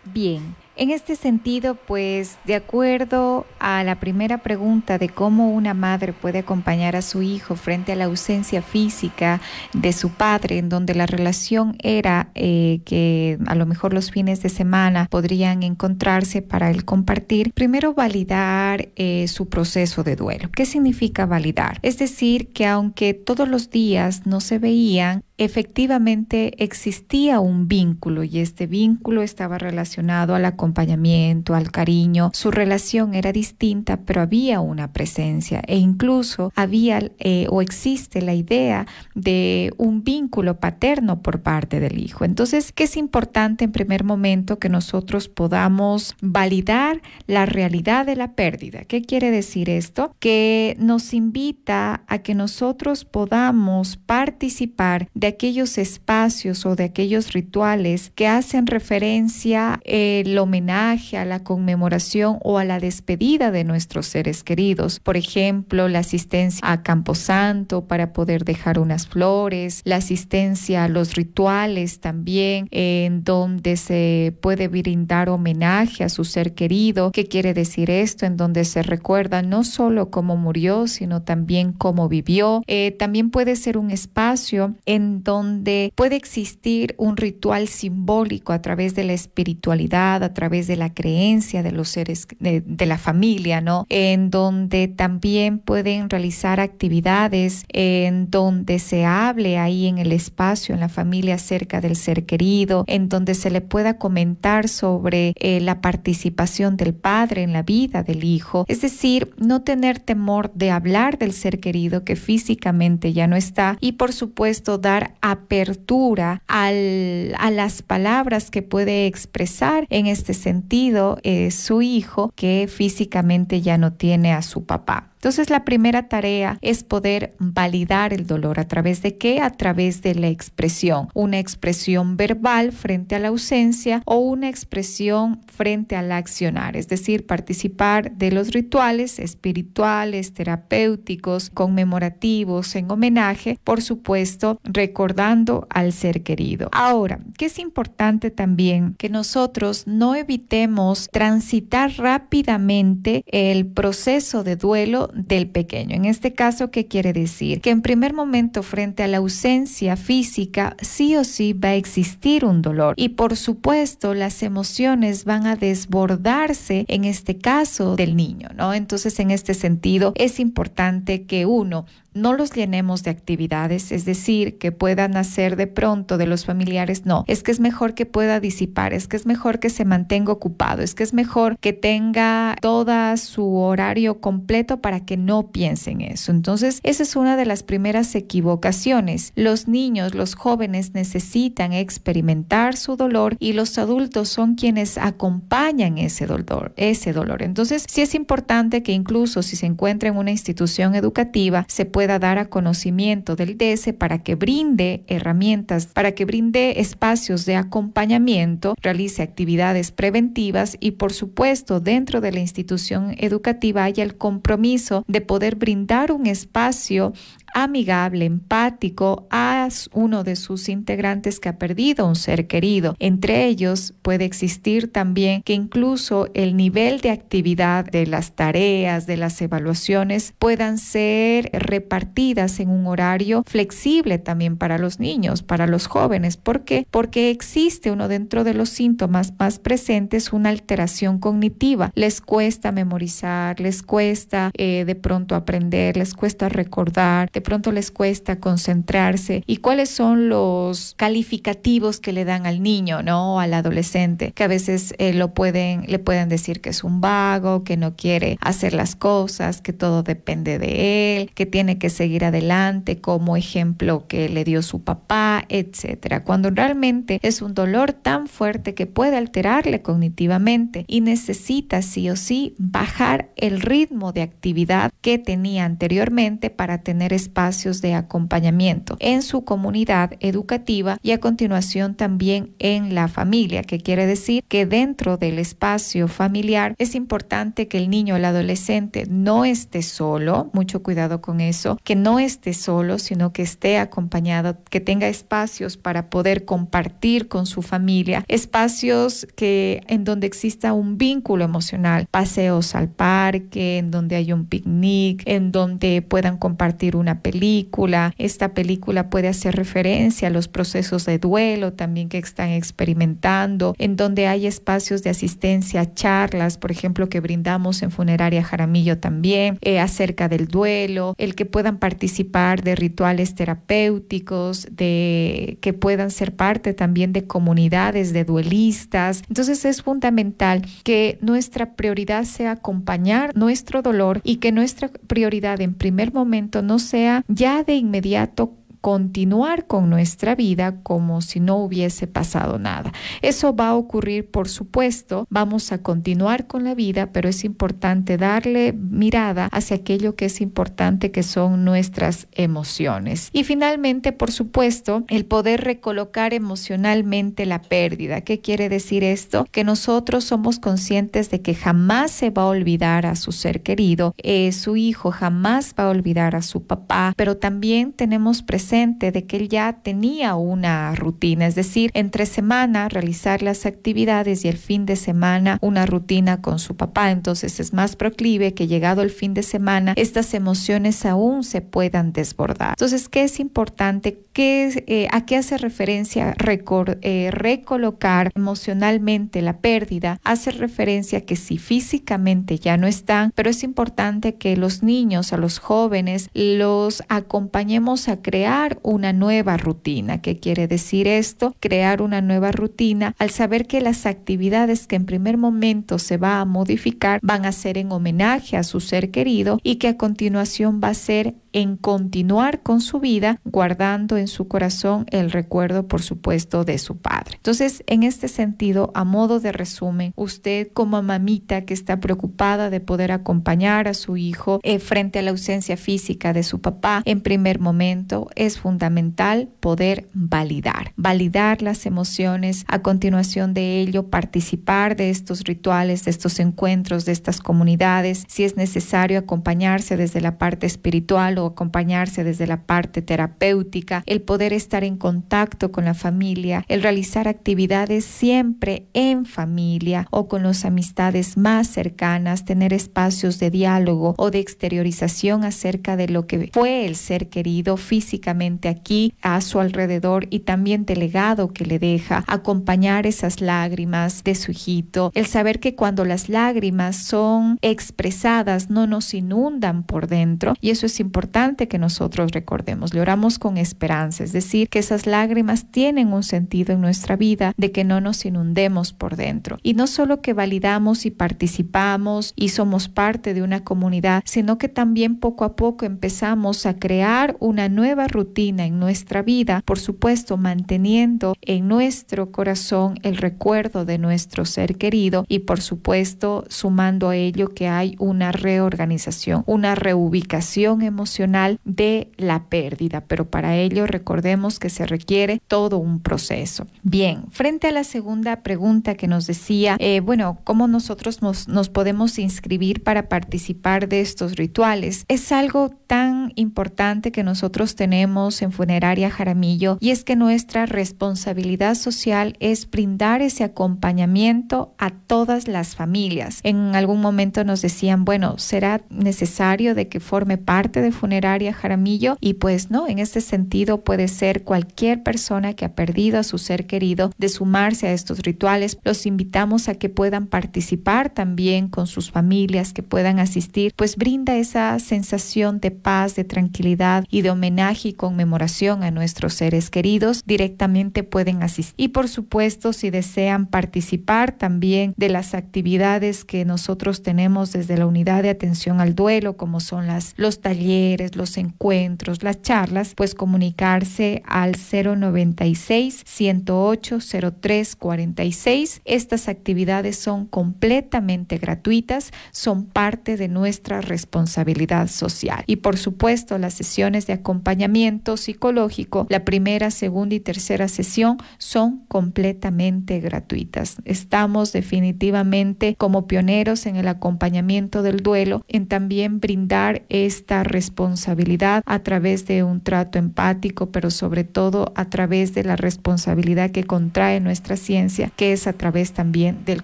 Bien, 0.04 0.56
en 0.76 0.90
este 0.90 1.16
sentido, 1.16 1.76
pues 1.76 2.38
de 2.46 2.56
acuerdo 2.56 3.46
a 3.60 3.84
la 3.84 4.00
primera 4.00 4.40
pregunta 4.40 4.98
de 4.98 5.10
cómo 5.10 5.52
una 5.52 5.74
madre 5.74 6.14
puede 6.14 6.40
acompañar 6.40 6.96
a 6.96 7.02
su 7.02 7.22
hijo 7.22 7.56
frente 7.56 7.92
a 7.92 7.96
la 7.96 8.06
ausencia 8.06 8.62
física 8.62 9.40
de 9.74 9.94
su 9.94 10.10
padre, 10.10 10.58
en 10.58 10.70
donde 10.70 10.96
la 10.96 11.06
relación 11.06 11.76
era 11.80 12.32
eh, 12.34 12.82
que 12.86 13.38
a 13.46 13.56
lo 13.56 13.66
mejor 13.66 13.94
los 13.94 14.12
fines 14.12 14.42
de 14.42 14.50
semana 14.50 15.08
podrían 15.10 15.62
encontrarse 15.64 16.42
para 16.42 16.72
el 16.72 16.86
compartir, 16.86 17.54
primero 17.54 17.94
validar 17.94 18.90
eh, 18.96 19.28
su 19.28 19.50
proceso 19.50 20.04
de 20.04 20.16
duelo. 20.16 20.50
¿Qué 20.56 20.66
significa 20.66 21.26
validar? 21.26 21.80
Es 21.84 22.00
decir, 22.00 22.52
que 22.52 22.66
aunque 22.66 23.14
todos 23.14 23.48
los 23.48 23.70
días 23.70 24.26
no 24.26 24.42
se 24.42 24.58
veían, 24.58 25.24
efectivamente 25.38 26.64
existía 26.64 27.40
un 27.40 27.68
vínculo 27.68 28.24
y 28.24 28.40
este 28.40 28.68
vínculo 28.68 29.22
estaba 29.24 29.58
relacionado 29.58 30.36
al 30.36 30.46
acompañamiento, 30.64 31.56
al 31.56 31.72
cariño. 31.72 32.32
Su 32.34 32.50
relación 32.50 33.16
era 33.16 33.34
distinta, 33.34 33.98
pero 34.06 34.22
había 34.22 34.62
una 34.62 34.94
presencia 34.94 35.62
e 35.68 35.78
incluso 35.78 36.54
había 36.56 37.12
eh, 37.20 37.48
o 37.50 37.62
existe 37.62 38.22
la 38.22 38.34
idea 38.34 38.88
de 39.14 39.74
un 39.78 40.06
vínculo 40.06 40.62
paterno 40.62 41.22
por 41.22 41.42
parte 41.42 41.82
del 41.82 42.00
hijo. 42.00 42.24
Entonces, 42.24 42.72
¿qué 42.72 42.86
es 42.86 42.96
importante 42.96 43.66
en 43.66 43.74
primer 43.74 44.06
momento 44.06 44.58
que 44.58 44.70
nosotros 44.70 45.28
podamos 45.28 46.16
validar 46.22 47.02
la 47.28 47.46
realidad 47.46 48.06
de 48.06 48.16
la 48.16 48.32
pérdida? 48.32 48.86
¿Qué 48.86 49.02
quiere 49.02 49.32
decir 49.32 49.70
esto? 49.70 50.16
Que 50.20 50.78
nos 50.80 51.14
invita 51.14 52.04
a 52.08 52.20
que 52.20 52.36
nosotros 52.36 53.04
podamos 53.04 53.98
participar 53.98 55.10
de 55.14 55.28
aquellos 55.28 55.78
espacios 55.78 56.66
o 56.66 56.78
de 56.78 56.86
aquellos 56.86 57.34
rituales 57.34 58.14
que 58.16 58.28
hacen 58.28 58.66
referencia 58.66 59.82
el 59.84 60.38
homenaje 60.54 61.18
a 61.18 61.26
la 61.26 61.44
conmemoración 61.44 62.38
o 62.44 62.60
a 62.60 62.64
la 62.64 62.80
despedida 62.80 63.50
de 63.50 63.64
nuestros 63.64 64.06
seres 64.06 64.44
queridos. 64.44 65.00
Por 65.00 65.18
ejemplo, 65.18 65.90
la 65.90 66.00
asistencia 66.00 66.60
a 66.62 66.84
Camposanto 66.84 67.88
para 67.88 68.14
poder 68.14 68.46
dejar 68.46 68.78
unas 68.78 69.08
flores, 69.08 69.82
la 69.84 69.96
asistencia 69.96 70.84
a 70.84 70.90
los 70.90 71.16
rituales 71.16 72.02
también 72.02 72.68
en 72.70 73.24
donde 73.24 73.78
se 73.78 74.38
puede 74.42 74.68
brindar 74.68 75.28
homenaje 75.30 76.04
a 76.04 76.10
su 76.10 76.24
ser 76.24 76.54
querido. 76.54 77.12
¿Qué 77.12 77.28
quiere 77.28 77.56
decir 77.56 77.90
esto? 77.90 78.28
En 78.28 78.38
donde 78.38 78.64
se 78.64 78.84
recuerda 78.84 79.42
no 79.42 79.64
solo 79.64 80.12
cómo 80.12 80.38
murió, 80.38 80.86
sino 80.86 81.24
también 81.24 81.74
cómo 81.74 82.10
vivió. 82.10 82.62
Eh, 82.68 82.92
también 82.92 83.32
puede 83.32 83.56
ser 83.56 83.76
un 83.76 83.90
espacio 83.90 84.76
en 84.86 85.24
donde 85.24 85.92
puede 85.96 86.16
existir 86.16 86.94
un 87.00 87.18
ritual 87.18 87.68
simbólico 87.70 88.54
a 88.54 88.62
través 88.62 88.94
de 88.94 89.04
la 89.04 89.14
espiritualidad, 89.14 90.22
a 90.24 90.34
través 90.36 90.43
de 90.50 90.76
la 90.76 90.94
creencia 90.94 91.64
de 91.64 91.72
los 91.72 91.90
seres 91.90 92.28
de, 92.40 92.86
la 92.86 92.98
familia, 92.98 93.62
¿no? 93.62 93.86
En 93.90 94.30
donde 94.30 94.90
también 94.90 95.58
pueden 95.58 96.10
realizar 96.10 96.60
actividades 96.60 97.64
en 97.70 98.30
donde 98.30 98.80
se 98.80 99.06
hable 99.06 99.58
ahí 99.58 99.88
en 99.88 100.00
el 100.00 100.12
espacio, 100.12 100.76
en 100.76 100.82
la 100.82 100.90
familia, 100.90 101.36
acerca 101.36 101.80
del 101.80 101.96
ser 101.96 102.26
querido, 102.26 102.84
en 102.88 103.08
donde 103.08 103.36
se 103.36 103.50
le 103.50 103.62
pueda 103.62 103.98
comentar 103.98 104.68
sobre 104.68 105.34
eh, 105.40 105.62
la 105.62 105.80
participación 105.80 106.76
del 106.76 106.94
padre 106.94 107.44
en 107.44 107.54
la 107.54 107.64
vida 107.64 108.04
del 108.04 108.26
hijo. 108.26 108.66
Es 108.68 108.82
decir, 108.82 109.34
no 109.38 109.62
tener 109.62 110.00
temor 110.00 110.52
de 110.54 110.72
hablar 110.72 111.18
del 111.18 111.32
ser 111.32 111.62
querido 111.62 112.04
que 112.04 112.18
físicamente 112.18 113.14
ya 113.14 113.28
no 113.28 113.38
está 113.38 113.78
y 113.80 113.94
por 113.94 114.12
supuesto 114.12 114.78
dar 114.78 115.16
apertura 115.22 116.42
a 116.48 116.72
las 116.72 117.82
palabras 117.82 118.52
que 118.52 118.62
puede 118.62 119.08
expresar 119.08 119.86
en 119.90 120.08
este 120.08 120.33
sentido 120.34 121.18
eh, 121.24 121.52
su 121.52 121.82
hijo 121.82 122.32
que 122.36 122.68
físicamente 122.70 123.62
ya 123.62 123.78
no 123.78 123.94
tiene 123.94 124.34
a 124.34 124.42
su 124.42 124.66
papá. 124.66 125.13
Entonces 125.24 125.50
la 125.50 125.64
primera 125.64 126.10
tarea 126.10 126.58
es 126.60 126.84
poder 126.84 127.34
validar 127.40 128.12
el 128.12 128.28
dolor. 128.28 128.60
¿A 128.60 128.68
través 128.68 129.02
de 129.02 129.18
qué? 129.18 129.40
A 129.40 129.52
través 129.52 130.02
de 130.02 130.16
la 130.16 130.28
expresión. 130.28 131.08
Una 131.14 131.40
expresión 131.40 132.18
verbal 132.18 132.74
frente 132.74 133.16
a 133.16 133.20
la 133.20 133.30
ausencia 133.30 134.02
o 134.04 134.18
una 134.18 134.50
expresión 134.50 135.40
frente 135.48 135.96
al 135.96 136.12
accionar. 136.12 136.76
Es 136.76 136.90
decir, 136.90 137.26
participar 137.26 138.12
de 138.12 138.34
los 138.34 138.52
rituales 138.52 139.18
espirituales, 139.18 140.34
terapéuticos, 140.34 141.50
conmemorativos, 141.52 142.76
en 142.76 142.92
homenaje, 142.92 143.58
por 143.64 143.82
supuesto, 143.82 144.60
recordando 144.66 145.68
al 145.70 145.94
ser 145.94 146.24
querido. 146.24 146.68
Ahora, 146.74 147.22
¿qué 147.38 147.46
es 147.46 147.60
importante 147.60 148.30
también? 148.30 148.96
Que 148.98 149.08
nosotros 149.08 149.88
no 149.88 150.16
evitemos 150.16 151.08
transitar 151.14 151.94
rápidamente 151.96 153.24
el 153.28 153.68
proceso 153.68 154.44
de 154.44 154.58
duelo 154.58 155.12
del 155.14 155.48
pequeño. 155.48 155.96
En 155.96 156.06
este 156.06 156.34
caso, 156.34 156.72
¿qué 156.72 156.88
quiere 156.88 157.14
decir? 157.14 157.62
Que 157.62 157.70
en 157.70 157.82
primer 157.82 158.14
momento, 158.14 158.64
frente 158.64 159.04
a 159.04 159.08
la 159.08 159.18
ausencia 159.18 159.96
física, 159.96 160.76
sí 160.82 161.16
o 161.16 161.24
sí 161.24 161.54
va 161.54 161.70
a 161.70 161.76
existir 161.76 162.46
un 162.46 162.62
dolor. 162.62 162.94
Y 162.98 163.10
por 163.10 163.36
supuesto, 163.36 164.14
las 164.14 164.44
emociones 164.44 165.26
van 165.26 165.48
a 165.48 165.56
desbordarse 165.56 166.86
en 166.88 167.06
este 167.06 167.38
caso 167.38 167.96
del 167.96 168.16
niño, 168.16 168.50
¿no? 168.56 168.74
Entonces, 168.74 169.20
en 169.20 169.32
este 169.32 169.54
sentido, 169.54 170.14
es 170.16 170.40
importante 170.40 171.24
que 171.24 171.46
uno 171.46 171.86
no 172.14 172.34
los 172.34 172.52
llenemos 172.52 173.04
de 173.04 173.12
actividades, 173.12 173.92
es 173.92 174.06
decir, 174.06 174.58
que 174.58 174.72
puedan 174.72 175.18
hacer 175.18 175.56
de 175.56 175.68
pronto 175.68 176.18
de 176.18 176.28
los 176.28 176.46
familiares, 176.46 177.06
no, 177.06 177.24
es 177.28 177.44
que 177.44 177.52
es 177.52 177.60
mejor 177.60 177.94
que 177.94 178.06
pueda 178.06 178.40
disipar, 178.40 178.94
es 178.94 179.08
que 179.08 179.18
es 179.18 179.26
mejor 179.26 179.60
que 179.60 179.70
se 179.70 179.86
mantenga 179.86 180.32
ocupado, 180.32 180.82
es 180.82 180.96
que 180.96 181.04
es 181.04 181.14
mejor 181.14 181.58
que 181.60 181.74
tenga 181.74 182.56
todo 182.62 182.84
su 183.18 183.56
horario 183.56 184.20
completo 184.20 184.82
para 184.82 185.00
que 185.00 185.18
no 185.18 185.52
piensen 185.52 186.02
eso. 186.02 186.32
Entonces, 186.32 186.80
esa 186.84 187.04
es 187.04 187.16
una 187.16 187.36
de 187.38 187.46
las 187.46 187.64
primeras 187.64 188.14
equivocaciones. 188.14 189.32
Los 189.36 189.68
niños, 189.68 190.14
los 190.14 190.36
jóvenes 190.36 190.94
necesitan 190.94 191.74
experimentar 191.74 192.76
su 192.76 192.96
dolor 192.96 193.36
y 193.40 193.54
los 193.54 193.78
adultos 193.78 194.30
son 194.30 194.56
quienes 194.56 194.98
acompañan 194.98 195.98
ese 195.98 196.28
dolor, 196.28 196.74
ese 196.76 197.14
dolor. 197.14 197.42
Entonces, 197.42 197.86
sí 197.90 198.02
es 198.02 198.14
importante 198.16 198.84
que 198.84 198.92
incluso 198.92 199.42
si 199.42 199.56
se 199.56 199.66
encuentra 199.66 200.10
en 200.10 200.18
una 200.18 200.32
institución 200.32 200.96
educativa, 200.96 201.66
se 201.68 201.86
pueda 201.86 202.03
dar 202.08 202.38
a 202.38 202.50
conocimiento 202.50 203.36
del 203.36 203.58
DS 203.58 203.94
para 203.98 204.24
que 204.24 204.36
brinde 204.36 205.04
herramientas, 205.08 205.88
para 205.88 206.14
que 206.14 206.26
brinde 206.26 206.80
espacios 206.80 207.46
de 207.46 207.56
acompañamiento, 207.56 208.76
realice 208.82 209.22
actividades 209.22 209.92
preventivas 209.92 210.78
y, 210.80 210.92
por 210.92 211.14
supuesto, 211.14 211.80
dentro 211.80 212.22
de 212.22 212.32
la 212.32 212.40
institución 212.40 213.16
educativa 213.18 213.84
haya 213.84 214.04
el 214.04 214.18
compromiso 214.18 215.04
de 215.08 215.22
poder 215.22 215.56
brindar 215.56 216.12
un 216.12 216.28
espacio 216.28 217.14
amigable, 217.54 218.26
empático 218.26 219.28
a 219.30 219.54
uno 219.94 220.24
de 220.24 220.36
sus 220.36 220.70
integrantes 220.70 221.40
que 221.40 221.50
ha 221.50 221.58
perdido 221.58 222.08
un 222.08 222.16
ser 222.16 222.48
querido. 222.48 222.96
Entre 223.00 223.46
ellos 223.46 223.94
puede 224.02 224.26
existir 224.26 224.92
también 224.92 225.42
que 225.44 225.54
incluso 225.54 226.28
el 226.34 226.58
nivel 226.58 227.02
de 227.02 227.12
actividad 227.12 227.86
de 227.86 228.06
las 228.06 228.34
tareas, 228.34 229.08
de 229.08 229.18
las 229.18 229.42
evaluaciones 229.42 230.34
puedan 230.38 230.78
ser 230.78 231.50
repartidas 231.54 232.60
en 232.60 232.70
un 232.70 232.88
horario 232.88 233.44
flexible 233.46 234.18
también 234.18 234.58
para 234.58 234.78
los 234.78 235.00
niños, 235.00 235.44
para 235.44 235.68
los 235.68 235.88
jóvenes. 235.88 236.38
¿Por 236.38 236.64
qué? 236.64 236.86
Porque 236.92 237.30
existe 237.30 237.92
uno 237.92 238.08
dentro 238.08 238.44
de 238.44 238.54
los 238.54 238.70
síntomas 238.70 239.34
más 239.40 239.60
presentes 239.60 240.34
una 240.34 240.50
alteración 240.50 241.20
cognitiva. 241.20 241.92
Les 241.96 242.22
cuesta 242.22 242.72
memorizar, 242.72 243.60
les 243.60 243.84
cuesta 243.84 244.52
eh, 244.56 244.84
de 244.86 244.96
pronto 244.96 245.36
aprender, 245.36 245.96
les 245.98 246.14
cuesta 246.14 246.50
recordar, 246.50 247.30
pronto 247.44 247.72
les 247.72 247.92
cuesta 247.92 248.40
concentrarse 248.40 249.44
y 249.46 249.58
cuáles 249.58 249.90
son 249.90 250.30
los 250.30 250.96
calificativos 250.98 252.00
que 252.00 252.14
le 252.14 252.26
dan 252.26 252.46
al 252.46 252.64
niño, 252.64 253.04
¿no? 253.04 253.40
Al 253.40 253.54
adolescente, 253.54 254.32
que 254.32 254.44
a 254.44 254.48
veces 254.48 254.96
eh, 254.98 255.14
lo 255.14 255.34
pueden, 255.34 255.86
le 255.88 256.00
pueden 256.00 256.30
decir 256.30 256.62
que 256.62 256.70
es 256.70 256.84
un 256.84 257.02
vago, 257.02 257.64
que 257.64 257.78
no 257.78 257.96
quiere 257.96 258.38
hacer 258.42 258.74
las 258.74 258.96
cosas, 258.96 259.62
que 259.62 259.74
todo 259.74 260.04
depende 260.04 260.58
de 260.58 261.18
él, 261.18 261.32
que 261.34 261.46
tiene 261.46 261.78
que 261.78 261.90
seguir 261.90 262.26
adelante 262.26 263.00
como 263.00 263.38
ejemplo 263.38 264.08
que 264.08 264.30
le 264.30 264.44
dio 264.44 264.62
su 264.62 264.82
papá, 264.84 265.46
etcétera. 265.50 266.24
Cuando 266.24 266.50
realmente 266.50 267.20
es 267.22 267.42
un 267.42 267.54
dolor 267.54 267.94
tan 267.94 268.28
fuerte 268.28 268.74
que 268.74 268.88
puede 268.88 269.18
alterarle 269.18 269.82
cognitivamente 269.82 270.86
y 270.88 271.02
necesita 271.02 271.82
sí 271.82 272.10
o 272.10 272.16
sí 272.16 272.56
bajar 272.58 273.30
el 273.36 273.62
ritmo 273.62 274.12
de 274.12 274.22
actividad 274.22 274.92
que 275.02 275.18
tenía 275.18 275.66
anteriormente 275.66 276.50
para 276.50 276.80
tener 276.80 277.14
espacios 277.34 277.82
de 277.82 277.96
acompañamiento 277.96 278.96
en 279.00 279.24
su 279.24 279.44
comunidad 279.44 280.12
educativa 280.20 281.00
y 281.02 281.14
a 281.14 281.20
continuación 281.20 281.96
también 281.96 282.54
en 282.60 282.94
la 282.94 283.08
familia, 283.08 283.64
que 283.64 283.80
quiere 283.80 284.06
decir 284.06 284.44
que 284.48 284.68
dentro 284.68 285.18
del 285.18 285.40
espacio 285.40 286.08
familiar 286.08 286.76
es 286.78 286.94
importante 286.94 287.68
que 287.68 287.80
el 287.80 287.90
niño 287.90 288.16
el 288.16 288.26
adolescente 288.26 289.06
no 289.10 289.46
esté 289.46 289.82
solo, 289.82 290.52
mucho 290.54 290.84
cuidado 290.84 291.22
con 291.22 291.42
eso, 291.42 291.80
que 291.84 291.96
no 291.96 292.20
esté 292.20 292.54
solo, 292.54 293.00
sino 293.00 293.34
que 293.34 293.42
esté 293.42 293.80
acompañado, 293.80 294.58
que 294.70 294.80
tenga 294.80 295.08
espacios 295.08 295.76
para 295.76 296.12
poder 296.12 296.46
compartir 296.46 297.30
con 297.30 297.48
su 297.48 297.64
familia, 297.64 298.26
espacios 298.28 299.26
que 299.36 299.82
en 299.88 300.04
donde 300.04 300.28
exista 300.28 300.74
un 300.74 301.00
vínculo 301.00 301.46
emocional, 301.46 302.06
paseos 302.12 302.76
al 302.76 302.90
parque, 302.90 303.80
en 303.80 303.90
donde 303.90 304.18
hay 304.18 304.32
un 304.32 304.46
picnic, 304.46 305.24
en 305.26 305.52
donde 305.52 306.04
puedan 306.04 306.38
compartir 306.38 306.96
una 306.96 307.23
película. 307.24 308.14
Esta 308.20 308.54
película 308.54 309.10
puede 309.10 309.30
hacer 309.30 309.56
referencia 309.56 310.28
a 310.28 310.32
los 310.32 310.48
procesos 310.48 311.06
de 311.06 311.18
duelo 311.18 311.74
también 311.74 312.10
que 312.10 312.20
están 312.20 312.50
experimentando, 312.50 313.74
en 313.80 313.96
donde 313.96 314.28
hay 314.28 314.46
espacios 314.46 315.02
de 315.02 315.10
asistencia, 315.10 315.94
charlas, 315.96 316.58
por 316.60 316.72
ejemplo, 316.72 317.10
que 317.10 317.20
brindamos 317.22 317.82
en 317.82 317.90
Funeraria 317.90 318.44
Jaramillo 318.44 319.00
también, 319.00 319.58
eh, 319.62 319.80
acerca 319.80 320.28
del 320.28 320.48
duelo, 320.48 321.16
el 321.18 321.34
que 321.34 321.46
puedan 321.46 321.80
participar 321.80 322.62
de 322.62 322.76
rituales 322.76 323.34
terapéuticos, 323.34 324.68
de 324.70 325.58
que 325.62 325.74
puedan 325.74 326.12
ser 326.12 326.36
parte 326.36 326.74
también 326.74 327.14
de 327.14 327.26
comunidades 327.26 328.14
de 328.14 328.26
duelistas. 328.26 329.24
Entonces 329.30 329.66
es 329.66 329.82
fundamental 329.82 330.66
que 330.84 331.18
nuestra 331.22 331.76
prioridad 331.76 332.26
sea 332.26 332.52
acompañar 332.52 333.36
nuestro 333.36 333.82
dolor 333.82 334.20
y 334.24 334.38
que 334.38 334.52
nuestra 334.52 334.90
prioridad 334.90 335.62
en 335.62 335.74
primer 335.74 336.14
momento 336.14 336.62
no 336.62 336.80
sea 336.80 337.13
ya 337.28 337.64
de 337.64 337.76
inmediato 337.76 338.63
continuar 338.84 339.66
con 339.66 339.90
nuestra 339.90 340.36
vida 340.36 340.82
como 340.84 341.22
si 341.22 341.40
no 341.40 341.56
hubiese 341.56 342.06
pasado 342.06 342.60
nada. 342.60 342.92
Eso 343.22 343.56
va 343.56 343.70
a 343.70 343.76
ocurrir, 343.76 344.30
por 344.30 344.50
supuesto, 344.50 345.26
vamos 345.30 345.72
a 345.72 345.78
continuar 345.78 346.48
con 346.48 346.66
la 346.66 346.76
vida, 346.76 347.14
pero 347.14 347.30
es 347.30 347.46
importante 347.46 348.18
darle 348.18 348.74
mirada 348.74 349.48
hacia 349.54 349.78
aquello 349.78 350.18
que 350.18 350.26
es 350.26 350.42
importante, 350.42 351.12
que 351.12 351.24
son 351.24 351.64
nuestras 351.64 352.28
emociones. 352.34 353.30
Y 353.32 353.46
finalmente, 353.46 354.12
por 354.12 354.34
supuesto, 354.34 355.06
el 355.08 355.24
poder 355.24 355.62
recolocar 355.62 356.34
emocionalmente 356.34 357.46
la 357.46 357.62
pérdida. 357.62 358.20
¿Qué 358.20 358.42
quiere 358.42 358.68
decir 358.68 359.06
esto? 359.06 359.48
Que 359.50 359.64
nosotros 359.64 360.26
somos 360.26 360.60
conscientes 360.60 361.30
de 361.30 361.42
que 361.42 361.56
jamás 361.56 362.12
se 362.12 362.32
va 362.32 362.42
a 362.42 362.48
olvidar 362.48 363.06
a 363.06 363.16
su 363.16 363.32
ser 363.32 363.64
querido, 363.64 364.14
eh, 364.18 364.52
su 364.52 364.76
hijo 364.76 365.10
jamás 365.12 365.74
va 365.80 365.86
a 365.86 365.90
olvidar 365.90 366.36
a 366.36 366.42
su 366.42 366.64
papá, 366.64 367.14
pero 367.16 367.38
también 367.38 367.94
tenemos 367.94 368.42
presente 368.42 368.73
de 368.74 369.26
que 369.28 369.38
él 369.38 369.50
ya 369.50 369.82
tenía 369.84 370.34
una 370.34 370.96
rutina, 370.96 371.46
es 371.46 371.54
decir, 371.54 371.92
entre 371.94 372.26
semana 372.26 372.90
realizar 372.90 373.44
las 373.44 373.68
actividades 373.68 374.46
y 374.46 374.48
el 374.48 374.58
fin 374.58 374.88
de 374.88 374.96
semana 374.96 375.60
una 375.62 375.86
rutina 375.86 376.42
con 376.42 376.58
su 376.58 376.76
papá. 376.76 377.12
Entonces 377.12 377.60
es 377.60 377.72
más 377.72 377.96
proclive 377.96 378.56
que 378.56 378.66
llegado 378.66 379.04
el 379.04 379.12
fin 379.12 379.36
de 379.36 379.44
semana 379.44 379.94
estas 379.96 380.34
emociones 380.34 381.06
aún 381.06 381.44
se 381.44 381.62
puedan 381.62 382.14
desbordar. 382.14 382.70
Entonces, 382.72 383.10
¿qué 383.10 383.24
es 383.26 383.40
importante? 383.40 384.20
¿Qué, 384.34 384.84
eh, 384.88 385.08
¿A 385.12 385.26
qué 385.26 385.38
hace 385.38 385.60
referencia 385.60 386.36
eh, 386.40 387.30
recolocar 387.32 388.32
emocionalmente 388.34 389.44
la 389.44 389.58
pérdida? 389.58 390.20
Hace 390.24 390.50
referencia 390.50 391.22
que 391.26 391.36
si 391.36 391.60
físicamente 391.60 392.58
ya 392.58 392.78
no 392.78 392.88
están, 392.88 393.32
pero 393.36 393.52
es 393.52 393.64
importante 393.64 394.34
que 394.34 394.58
los 394.58 394.82
niños, 394.82 395.32
a 395.32 395.38
los 395.38 395.60
jóvenes, 395.60 396.32
los 396.34 397.04
acompañemos 397.08 398.10
a 398.10 398.22
crear 398.22 398.63
una 398.82 399.14
nueva 399.14 399.58
rutina. 399.58 400.22
¿Qué 400.22 400.40
quiere 400.40 400.68
decir 400.68 401.08
esto? 401.08 401.56
Crear 401.60 402.02
una 402.02 402.22
nueva 402.22 402.52
rutina 402.52 403.16
al 403.20 403.30
saber 403.30 403.68
que 403.68 403.82
las 403.82 404.06
actividades 404.06 404.88
que 404.88 404.96
en 404.96 405.06
primer 405.06 405.38
momento 405.38 406.00
se 406.00 406.18
va 406.18 406.40
a 406.40 406.46
modificar 406.46 407.20
van 407.22 407.46
a 407.46 407.52
ser 407.52 407.78
en 407.78 407.92
homenaje 407.92 408.58
a 408.58 408.64
su 408.64 408.80
ser 408.80 409.12
querido 409.12 409.60
y 409.64 409.76
que 409.76 409.90
a 409.90 409.98
continuación 409.98 410.80
va 410.84 410.90
a 410.90 410.94
ser 410.94 411.36
en 411.54 411.78
continuar 411.78 412.62
con 412.62 412.82
su 412.82 413.00
vida 413.00 413.40
guardando 413.46 414.18
en 414.18 414.28
su 414.28 414.48
corazón 414.48 415.06
el 415.12 415.32
recuerdo, 415.32 415.88
por 415.88 416.02
supuesto, 416.02 416.66
de 416.66 416.78
su 416.78 416.98
padre. 416.98 417.36
Entonces, 417.38 417.84
en 417.88 418.04
este 418.04 418.28
sentido, 418.28 418.92
a 418.94 419.04
modo 419.04 419.40
de 419.40 419.52
resumen, 419.52 420.14
usted 420.16 420.70
como 420.74 421.02
mamita 421.02 421.62
que 421.62 421.74
está 421.74 422.00
preocupada 422.00 422.70
de 422.70 422.80
poder 422.80 423.12
acompañar 423.12 423.88
a 423.88 423.94
su 423.94 424.18
hijo 424.18 424.60
eh, 424.64 424.80
frente 424.80 425.20
a 425.20 425.22
la 425.22 425.32
ausencia 425.32 425.78
física 425.78 426.34
de 426.34 426.44
su 426.44 426.60
papá, 426.62 427.02
en 427.06 427.22
primer 427.22 427.60
momento 427.60 428.30
es 428.36 428.60
fundamental 428.60 429.50
poder 429.60 430.08
validar, 430.14 430.94
validar 430.96 431.62
las 431.62 431.86
emociones, 431.86 432.66
a 432.68 432.82
continuación 432.82 433.54
de 433.54 433.80
ello 433.82 434.10
participar 434.10 434.96
de 434.96 435.10
estos 435.10 435.44
rituales, 435.44 436.06
de 436.06 436.12
estos 436.12 436.40
encuentros, 436.40 437.06
de 437.06 437.12
estas 437.12 437.40
comunidades, 437.40 438.26
si 438.28 438.44
es 438.44 438.58
necesario 438.58 439.20
acompañarse 439.20 439.98
desde 439.98 440.22
la 440.22 440.38
parte 440.38 440.66
espiritual 440.66 441.38
acompañarse 441.46 442.24
desde 442.24 442.48
la 442.48 442.64
parte 442.64 443.02
terapéutica, 443.02 444.04
el 444.06 444.22
poder 444.22 444.54
estar 444.54 444.84
en 444.84 444.98
contacto 444.98 445.72
con 445.72 445.86
la 445.86 445.94
familia, 445.94 446.66
el 446.68 446.82
realizar 446.82 447.28
actividades 447.28 448.06
siempre 448.06 448.88
en 448.94 449.26
familia 449.26 450.08
o 450.12 450.28
con 450.28 450.44
las 450.44 450.66
amistades 450.66 451.38
más 451.38 451.68
cercanas, 451.68 452.46
tener 452.46 452.74
espacios 452.74 453.40
de 453.40 453.52
diálogo 453.52 454.16
o 454.18 454.32
de 454.32 454.40
exteriorización 454.40 455.44
acerca 455.44 455.98
de 455.98 456.08
lo 456.08 456.28
que 456.28 456.50
fue 456.54 456.86
el 456.86 456.96
ser 456.96 457.30
querido 457.30 457.78
físicamente 457.78 458.70
aquí 458.70 459.14
a 459.22 459.42
su 459.42 459.60
alrededor 459.60 460.28
y 460.30 460.40
también 460.42 460.86
del 460.86 461.00
legado 461.00 461.50
que 461.50 461.66
le 461.66 461.80
deja, 461.80 462.24
acompañar 462.28 463.06
esas 463.08 463.42
lágrimas 463.42 464.24
de 464.24 464.36
su 464.36 464.52
hijito, 464.52 465.12
el 465.14 465.26
saber 465.26 465.60
que 465.60 465.76
cuando 465.76 466.06
las 466.06 466.30
lágrimas 466.30 466.96
son 466.96 467.58
expresadas 467.62 468.70
no 468.70 468.88
nos 468.88 469.14
inundan 469.14 469.84
por 469.84 470.08
dentro 470.08 470.54
y 470.62 470.70
eso 470.70 470.86
es 470.86 471.00
importante 471.00 471.33
que 471.34 471.80
nosotros 471.80 472.32
recordemos. 472.32 472.94
Le 472.94 473.02
oramos 473.02 473.40
con 473.40 473.58
esperanza, 473.58 474.24
es 474.24 474.34
decir, 474.34 474.70
que 474.70 474.78
esas 474.78 475.08
lágrimas 475.08 475.66
tienen 475.72 476.14
un 476.14 476.22
sentido 476.22 476.74
en 476.74 476.82
nuestra 476.82 477.16
vida, 477.16 477.54
de 477.58 477.72
que 477.72 477.84
no 477.84 478.02
nos 478.02 478.26
inundemos 478.26 478.94
por 478.94 479.16
dentro. 479.16 479.58
Y 479.64 479.74
no 479.74 479.88
solo 479.88 480.22
que 480.22 480.34
validamos 480.34 481.08
y 481.08 481.12
participamos 481.12 482.34
y 482.36 482.50
somos 482.50 482.88
parte 482.88 483.34
de 483.34 483.42
una 483.42 483.64
comunidad, 483.64 484.22
sino 484.26 484.60
que 484.60 484.70
también 484.70 485.20
poco 485.20 485.44
a 485.44 485.56
poco 485.56 485.86
empezamos 485.86 486.68
a 486.68 486.78
crear 486.78 487.36
una 487.40 487.68
nueva 487.68 488.08
rutina 488.08 488.66
en 488.68 488.80
nuestra 488.80 489.24
vida, 489.24 489.64
por 489.66 489.80
supuesto 489.80 490.38
manteniendo 490.38 491.36
en 491.42 491.68
nuestro 491.68 492.32
corazón 492.32 493.00
el 493.02 493.18
recuerdo 493.18 493.86
de 493.86 493.98
nuestro 493.98 494.46
ser 494.46 494.78
querido 494.78 495.26
y 495.28 495.40
por 495.40 495.62
supuesto 495.62 496.46
sumando 496.48 497.10
a 497.10 497.16
ello 497.16 497.50
que 497.50 497.68
hay 497.68 497.96
una 497.98 498.32
reorganización, 498.32 499.44
una 499.48 499.74
reubicación 499.74 500.84
emocional 500.84 501.23
de 501.64 502.12
la 502.18 502.46
pérdida, 502.46 503.02
pero 503.02 503.30
para 503.30 503.56
ello 503.58 503.86
recordemos 503.88 504.60
que 504.60 504.70
se 504.70 504.86
requiere 504.86 505.42
todo 505.48 505.78
un 505.78 506.00
proceso. 506.00 506.68
Bien, 506.84 507.26
frente 507.32 507.68
a 507.68 507.72
la 507.72 507.84
segunda 507.84 508.44
pregunta 508.44 508.96
que 508.96 509.08
nos 509.08 509.28
decía, 509.28 509.76
eh, 509.80 510.00
bueno, 510.00 510.40
¿cómo 510.44 510.68
nosotros 510.68 511.22
nos, 511.22 511.48
nos 511.48 511.70
podemos 511.70 512.20
inscribir 512.20 512.84
para 512.84 513.10
participar 513.10 513.88
de 513.88 514.02
estos 514.02 514.36
rituales? 514.36 515.06
Es 515.08 515.32
algo 515.32 515.70
tan 515.88 516.13
importante 516.36 517.12
que 517.12 517.24
nosotros 517.24 517.76
tenemos 517.76 518.42
en 518.42 518.52
Funeraria 518.52 519.10
Jaramillo 519.10 519.78
y 519.80 519.92
es 519.92 520.04
que 520.04 520.16
nuestra 520.16 520.66
responsabilidad 520.66 521.76
social 521.76 522.36
es 522.40 522.70
brindar 522.70 523.22
ese 523.22 523.44
acompañamiento 523.44 524.74
a 524.78 524.92
todas 524.92 525.48
las 525.48 525.76
familias. 525.76 526.40
En 526.44 526.76
algún 526.76 527.02
momento 527.02 527.44
nos 527.44 527.62
decían, 527.62 528.06
bueno, 528.06 528.38
¿será 528.38 528.82
necesario 528.90 529.76
de 529.76 529.88
que 529.88 530.00
forme 530.00 530.38
parte 530.38 530.82
de 530.82 530.92
Funeraria 530.92 531.54
Jaramillo? 531.54 532.18
Y 532.20 532.36
pues 532.36 532.72
no, 532.72 532.88
en 532.88 533.00
este 533.00 533.22
sentido 533.22 533.84
puede 533.84 534.08
ser 534.08 534.44
cualquier 534.44 535.04
persona 535.04 535.54
que 535.54 535.66
ha 535.66 535.76
perdido 535.76 536.20
a 536.20 536.24
su 536.24 536.38
ser 536.38 536.68
querido 536.68 537.12
de 537.18 537.30
sumarse 537.30 537.88
a 537.88 537.94
estos 537.94 538.20
rituales. 538.20 538.78
Los 538.84 539.06
invitamos 539.06 539.70
a 539.70 539.76
que 539.76 539.90
puedan 539.90 540.28
participar 540.28 541.10
también 541.10 541.68
con 541.68 541.88
sus 541.88 542.12
familias, 542.12 542.74
que 542.74 542.84
puedan 542.84 543.20
asistir, 543.20 543.74
pues 543.76 543.96
brinda 543.96 544.36
esa 544.36 544.78
sensación 544.80 545.60
de 545.60 545.72
paz, 545.72 546.13
de 546.16 546.24
tranquilidad 546.24 547.06
y 547.10 547.22
de 547.22 547.32
homenaje 547.32 547.90
y 547.90 547.94
conmemoración 547.94 548.84
a 548.84 548.92
nuestros 548.92 549.34
seres 549.34 549.70
queridos. 549.70 550.24
Directamente 550.26 551.04
pueden 551.04 551.44
asistir. 551.44 551.74
Y 551.78 551.90
por 551.90 552.08
supuesto, 552.08 552.74
si 552.74 552.90
desean 552.90 553.48
participar 553.48 554.38
también 554.38 554.94
de 554.98 555.10
las 555.10 555.34
actividades 555.34 556.26
que 556.26 556.46
nosotros 556.46 557.04
tenemos 557.04 557.52
desde 557.52 557.78
la 557.78 557.86
unidad 557.86 558.24
de 558.24 558.30
atención 558.30 558.82
al 558.82 558.96
duelo, 558.96 559.38
como 559.38 559.60
son 559.60 559.88
los 560.18 560.42
talleres, 560.42 561.16
los 561.16 561.38
encuentros, 561.38 562.24
las 562.24 562.42
charlas, 562.42 562.94
pues 562.96 563.16
comunicarse 563.16 564.24
al 564.26 564.54
096 564.54 566.04
108 566.06 567.00
0346. 567.42 568.82
Estas 568.86 569.28
actividades 569.28 569.98
son 569.98 570.26
completamente 570.26 571.38
gratuitas, 571.38 572.12
son 572.32 572.66
parte 572.66 573.18
de 573.18 573.28
nuestra 573.28 573.82
responsabilidad 573.82 574.88
social. 574.88 575.44
Y 575.48 575.58
por 575.58 575.78
supuesto, 575.78 576.03
las 576.04 576.54
sesiones 576.54 577.08
de 577.08 577.14
acompañamiento 577.14 578.18
psicológico, 578.18 579.08
la 579.10 579.24
primera, 579.24 579.72
segunda 579.72 580.16
y 580.16 580.20
tercera 580.20 580.68
sesión 580.68 581.16
son 581.38 581.86
completamente 581.88 583.00
gratuitas. 583.00 583.78
Estamos 583.86 584.52
definitivamente 584.52 585.76
como 585.78 586.06
pioneros 586.06 586.66
en 586.66 586.76
el 586.76 586.90
acompañamiento 586.90 587.84
del 587.84 588.04
duelo, 588.04 588.44
en 588.50 588.68
también 588.68 589.22
brindar 589.22 589.84
esta 589.88 590.44
responsabilidad 590.44 591.64
a 591.66 591.80
través 591.80 592.26
de 592.26 592.44
un 592.44 592.60
trato 592.60 593.00
empático, 593.00 593.72
pero 593.72 593.90
sobre 593.90 594.26
todo 594.26 594.74
a 594.76 594.90
través 594.90 595.34
de 595.34 595.46
la 595.46 595.56
responsabilidad 595.56 596.52
que 596.52 596.66
contrae 596.66 597.22
nuestra 597.22 597.56
ciencia, 597.56 598.12
que 598.18 598.34
es 598.34 598.46
a 598.46 598.54
través 598.54 598.92
también 598.92 599.46
del 599.46 599.64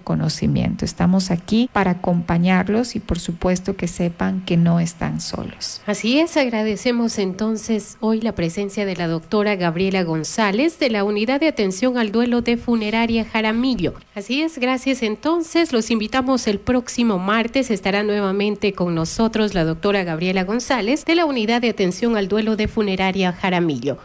conocimiento. 0.00 0.86
Estamos 0.86 1.30
aquí 1.30 1.68
para 1.74 1.90
acompañarlos 1.90 2.96
y 2.96 3.00
por 3.00 3.18
supuesto 3.18 3.76
que 3.76 3.88
sepan 3.88 4.42
que 4.46 4.56
no 4.56 4.80
están 4.80 5.20
solos. 5.20 5.82
Así 5.86 6.18
es, 6.18 6.29
agradecemos 6.36 7.18
entonces 7.18 7.96
hoy 8.00 8.20
la 8.20 8.34
presencia 8.34 8.84
de 8.84 8.96
la 8.96 9.06
doctora 9.06 9.56
Gabriela 9.56 10.02
González 10.02 10.78
de 10.78 10.90
la 10.90 11.04
Unidad 11.04 11.40
de 11.40 11.48
Atención 11.48 11.96
al 11.98 12.10
Duelo 12.10 12.42
de 12.42 12.56
Funeraria 12.56 13.24
Jaramillo. 13.24 13.94
Así 14.14 14.42
es, 14.42 14.58
gracias 14.58 15.02
entonces. 15.02 15.72
Los 15.72 15.90
invitamos 15.90 16.48
el 16.48 16.58
próximo 16.58 17.18
martes. 17.18 17.70
Estará 17.70 18.02
nuevamente 18.02 18.72
con 18.72 18.94
nosotros 18.94 19.54
la 19.54 19.64
doctora 19.64 20.02
Gabriela 20.02 20.42
González 20.42 21.04
de 21.04 21.14
la 21.14 21.26
Unidad 21.26 21.60
de 21.60 21.70
Atención 21.70 22.16
al 22.16 22.26
Duelo 22.26 22.56
de 22.56 22.66
Funeraria 22.66 23.32
Jaramillo. 23.32 23.98